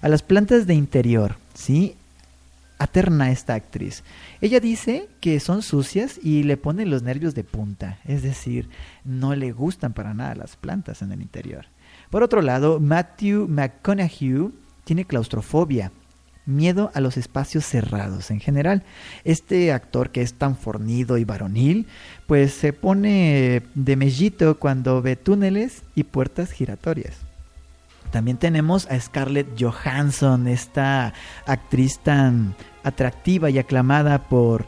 A 0.00 0.08
las 0.08 0.22
plantas 0.22 0.68
de 0.68 0.74
interior, 0.74 1.34
¿sí? 1.54 1.96
Aterna 2.78 3.32
esta 3.32 3.54
actriz. 3.54 4.04
Ella 4.40 4.60
dice 4.60 5.08
que 5.20 5.40
son 5.40 5.62
sucias 5.62 6.20
y 6.22 6.44
le 6.44 6.56
ponen 6.56 6.88
los 6.88 7.02
nervios 7.02 7.34
de 7.34 7.42
punta, 7.42 7.98
es 8.04 8.22
decir, 8.22 8.68
no 9.04 9.34
le 9.34 9.50
gustan 9.50 9.94
para 9.94 10.14
nada 10.14 10.36
las 10.36 10.54
plantas 10.54 11.02
en 11.02 11.10
el 11.10 11.20
interior. 11.20 11.66
Por 12.10 12.22
otro 12.22 12.42
lado, 12.42 12.78
Matthew 12.78 13.48
McConaughey 13.48 14.52
tiene 14.84 15.04
claustrofobia, 15.04 15.90
miedo 16.48 16.90
a 16.94 17.00
los 17.00 17.16
espacios 17.16 17.64
cerrados 17.64 18.30
en 18.30 18.40
general. 18.40 18.82
Este 19.24 19.72
actor 19.72 20.10
que 20.10 20.22
es 20.22 20.34
tan 20.34 20.56
fornido 20.56 21.18
y 21.18 21.24
varonil, 21.24 21.86
pues 22.26 22.54
se 22.54 22.72
pone 22.72 23.62
de 23.74 23.96
mellito 23.96 24.58
cuando 24.58 25.02
ve 25.02 25.14
túneles 25.14 25.82
y 25.94 26.04
puertas 26.04 26.50
giratorias. 26.50 27.16
También 28.10 28.38
tenemos 28.38 28.86
a 28.86 28.98
Scarlett 28.98 29.48
Johansson, 29.60 30.48
esta 30.48 31.12
actriz 31.46 31.98
tan 31.98 32.54
atractiva 32.82 33.50
y 33.50 33.58
aclamada 33.58 34.28
por 34.28 34.64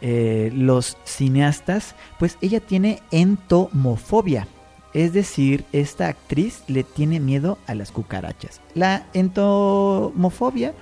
eh, 0.00 0.52
los 0.54 0.96
cineastas, 1.04 1.96
pues 2.18 2.38
ella 2.40 2.60
tiene 2.60 3.00
entomofobia. 3.10 4.46
Es 4.92 5.12
decir, 5.12 5.64
esta 5.72 6.06
actriz 6.06 6.62
le 6.68 6.84
tiene 6.84 7.18
miedo 7.18 7.58
a 7.66 7.74
las 7.74 7.90
cucarachas. 7.90 8.60
La 8.74 9.06
entomofobia 9.12 10.72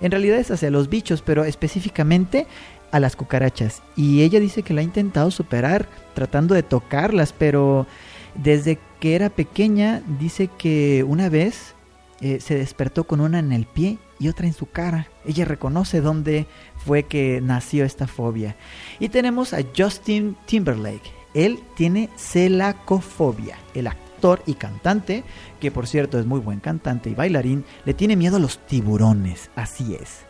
en 0.00 0.10
realidad 0.10 0.38
es 0.38 0.50
hacia 0.50 0.70
los 0.70 0.88
bichos, 0.88 1.22
pero 1.22 1.44
específicamente 1.44 2.46
a 2.90 3.00
las 3.00 3.16
cucarachas. 3.16 3.82
Y 3.96 4.22
ella 4.22 4.40
dice 4.40 4.62
que 4.62 4.74
la 4.74 4.80
ha 4.80 4.84
intentado 4.84 5.30
superar 5.30 5.88
tratando 6.14 6.54
de 6.54 6.62
tocarlas, 6.62 7.32
pero 7.32 7.86
desde 8.34 8.78
que 9.00 9.14
era 9.14 9.30
pequeña 9.30 10.02
dice 10.18 10.48
que 10.58 11.04
una 11.06 11.28
vez 11.28 11.74
eh, 12.20 12.40
se 12.40 12.56
despertó 12.56 13.04
con 13.04 13.20
una 13.20 13.38
en 13.38 13.52
el 13.52 13.66
pie 13.66 13.98
y 14.18 14.28
otra 14.28 14.46
en 14.46 14.52
su 14.52 14.66
cara. 14.66 15.08
Ella 15.26 15.44
reconoce 15.44 16.00
dónde 16.00 16.46
fue 16.76 17.04
que 17.04 17.40
nació 17.42 17.84
esta 17.84 18.06
fobia. 18.06 18.56
Y 18.98 19.08
tenemos 19.08 19.52
a 19.52 19.58
Justin 19.76 20.36
Timberlake. 20.46 21.12
Él 21.34 21.60
tiene 21.76 22.08
celacofobia. 22.16 23.58
El 23.74 23.86
actor 23.86 24.07
y 24.46 24.54
cantante, 24.54 25.24
que 25.60 25.70
por 25.70 25.86
cierto 25.86 26.18
es 26.18 26.26
muy 26.26 26.40
buen 26.40 26.60
cantante 26.60 27.10
y 27.10 27.14
bailarín, 27.14 27.64
le 27.84 27.94
tiene 27.94 28.16
miedo 28.16 28.36
a 28.36 28.40
los 28.40 28.58
tiburones. 28.66 29.50
Así 29.54 29.94
es. 29.94 30.26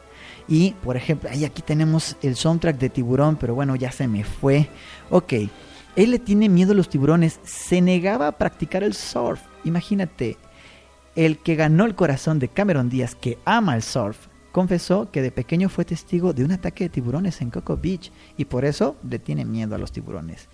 Y 0.48 0.72
por 0.83 0.96
ejemplo, 0.96 1.29
ahí 1.31 1.44
aquí 1.44 1.62
tenemos 1.62 2.16
el 2.22 2.35
soundtrack 2.35 2.79
de 2.79 2.88
Tiburón, 2.88 3.37
pero 3.37 3.55
bueno, 3.55 3.77
ya 3.77 3.92
se 3.92 4.09
me 4.09 4.24
fue. 4.24 4.68
Ok, 5.11 5.35
él 5.96 6.11
le 6.11 6.18
tiene 6.18 6.48
miedo 6.48 6.72
a 6.72 6.74
los 6.74 6.88
tiburones. 6.88 7.38
Se 7.44 7.81
negaba 7.83 8.29
a 8.29 8.38
practicar 8.38 8.83
el 8.83 8.94
surf. 8.94 9.40
Imagínate, 9.64 10.38
el 11.16 11.38
que 11.38 11.57
ganó 11.57 11.85
el 11.85 11.94
corazón 11.94 12.38
de 12.38 12.48
Cameron 12.48 12.88
Díaz, 12.88 13.14
que 13.14 13.38
ama 13.44 13.74
el 13.74 13.83
surf, 13.83 14.29
confesó 14.53 15.11
que 15.11 15.22
de 15.22 15.31
pequeño 15.31 15.68
fue 15.68 15.85
testigo 15.85 16.33
de 16.33 16.44
un 16.44 16.53
ataque 16.53 16.85
de 16.85 16.90
tiburones 16.90 17.42
en 17.42 17.51
Coco 17.51 17.77
Beach 17.77 18.11
y 18.37 18.46
por 18.46 18.64
eso 18.64 18.96
le 19.09 19.18
tiene 19.18 19.44
miedo 19.44 19.74
a 19.74 19.79
los 19.79 19.92
tiburones. 19.92 20.48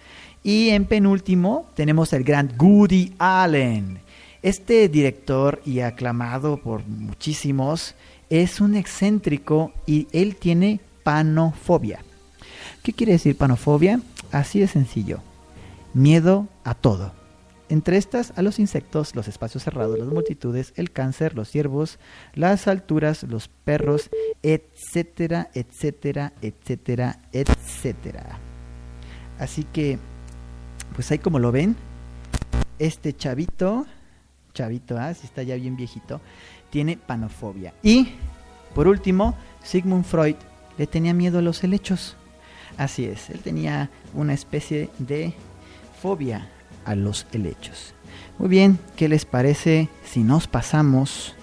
Y 0.47 0.69
en 0.69 0.85
penúltimo 0.85 1.71
tenemos 1.75 2.13
el 2.13 2.23
gran 2.23 2.53
Woody 2.61 3.15
Allen. 3.19 3.99
Este 4.43 4.91
director 4.91 5.63
y 5.65 5.81
aclamado 5.81 6.59
por 6.59 6.87
muchísimos 6.87 7.95
es 8.29 8.61
un 8.61 8.77
excéntrico 8.77 9.73
y 9.87 10.07
él 10.13 10.37
tiene 10.37 10.81
panofobia. 11.03 12.01
¿Qué 12.83 12.93
quiere 12.93 13.13
decir 13.13 13.39
panofobia? 13.39 14.03
Así 14.33 14.61
de 14.61 14.69
sencillo. 14.69 15.21
Miedo 15.95 16.47
a 16.63 16.75
todo. 16.75 17.13
Entre 17.71 17.97
estas, 17.97 18.35
a 18.37 18.43
los 18.43 18.59
insectos, 18.59 19.17
los 19.17 19.29
espacios 19.29 19.65
cerrados, 19.65 19.99
las 19.99 20.09
multitudes, 20.09 20.75
el 20.77 20.91
cáncer, 20.91 21.35
los 21.35 21.49
ciervos, 21.49 21.99
las 22.35 22.69
alturas, 22.69 23.23
los 23.23 23.49
perros, 23.49 24.11
etcétera, 24.43 25.49
etcétera, 25.55 26.35
etcétera, 26.43 27.21
etcétera. 27.33 28.39
Así 29.39 29.65
que, 29.65 29.99
pues 30.95 31.11
ahí 31.11 31.19
como 31.19 31.39
lo 31.39 31.53
ven, 31.53 31.77
este 32.79 33.15
chavito, 33.15 33.87
chavito, 34.53 34.97
¿ah? 34.99 35.13
si 35.15 35.27
está 35.27 35.43
ya 35.43 35.57
bien 35.57 35.77
viejito, 35.77 36.21
tiene 36.71 36.97
panofobia. 36.97 37.75
Y, 37.83 38.09
por 38.75 38.89
último, 38.89 39.37
Sigmund 39.63 40.05
Freud 40.05 40.37
le 40.79 40.87
tenía 40.87 41.15
miedo 41.15 41.39
a 41.39 41.43
los 41.43 41.63
helechos. 41.65 42.17
Así 42.77 43.05
es, 43.05 43.31
él 43.31 43.41
tenía 43.41 43.91
una 44.15 44.35
especie 44.35 44.91
de 44.99 45.35
fobia 46.01 46.49
a 46.85 46.95
los 46.95 47.27
helechos. 47.33 47.95
Muy 48.39 48.49
bien, 48.49 48.79
¿qué 48.97 49.09
les 49.09 49.25
parece 49.25 49.89
si 50.05 50.23
nos 50.23 50.49
pasamos 50.49 51.35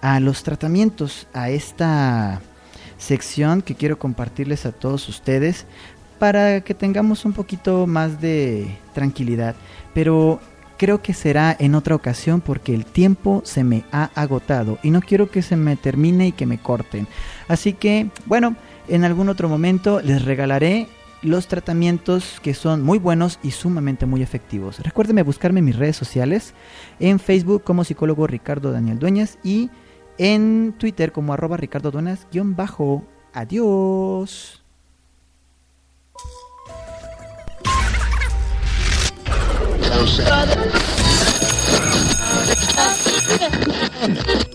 a 0.00 0.20
los 0.20 0.42
tratamientos, 0.42 1.26
a 1.32 1.50
esta 1.50 2.40
sección 2.98 3.62
que 3.62 3.74
quiero 3.74 3.98
compartirles 3.98 4.66
a 4.66 4.72
todos 4.72 5.08
ustedes 5.08 5.66
para 6.18 6.60
que 6.62 6.74
tengamos 6.74 7.24
un 7.24 7.32
poquito 7.32 7.86
más 7.86 8.20
de 8.20 8.76
tranquilidad? 8.94 9.54
Pero 9.94 10.40
creo 10.78 11.02
que 11.02 11.12
será 11.12 11.54
en 11.58 11.74
otra 11.74 11.94
ocasión 11.94 12.40
porque 12.40 12.74
el 12.74 12.86
tiempo 12.86 13.42
se 13.44 13.64
me 13.64 13.84
ha 13.92 14.10
agotado 14.14 14.78
y 14.82 14.90
no 14.90 15.00
quiero 15.00 15.30
que 15.30 15.42
se 15.42 15.56
me 15.56 15.76
termine 15.76 16.28
y 16.28 16.32
que 16.32 16.46
me 16.46 16.58
corten. 16.58 17.06
Así 17.48 17.72
que, 17.72 18.10
bueno, 18.26 18.56
en 18.88 19.04
algún 19.04 19.28
otro 19.28 19.48
momento 19.48 20.00
les 20.00 20.24
regalaré 20.24 20.88
los 21.22 21.48
tratamientos 21.48 22.38
que 22.42 22.54
son 22.54 22.82
muy 22.82 22.98
buenos 22.98 23.38
y 23.42 23.50
sumamente 23.50 24.06
muy 24.06 24.22
efectivos. 24.22 24.78
Recuérdeme 24.78 25.22
buscarme 25.22 25.58
en 25.58 25.66
mis 25.66 25.76
redes 25.76 25.96
sociales, 25.96 26.54
en 27.00 27.18
Facebook 27.18 27.64
como 27.64 27.84
psicólogo 27.84 28.26
Ricardo 28.26 28.72
Daniel 28.72 28.98
Dueñas 28.98 29.38
y 29.42 29.70
en 30.16 30.74
Twitter 30.78 31.12
como 31.12 31.32
arroba 31.32 31.58
bajo. 32.56 33.04
Adiós. 33.32 34.67
Thank. 43.98 44.48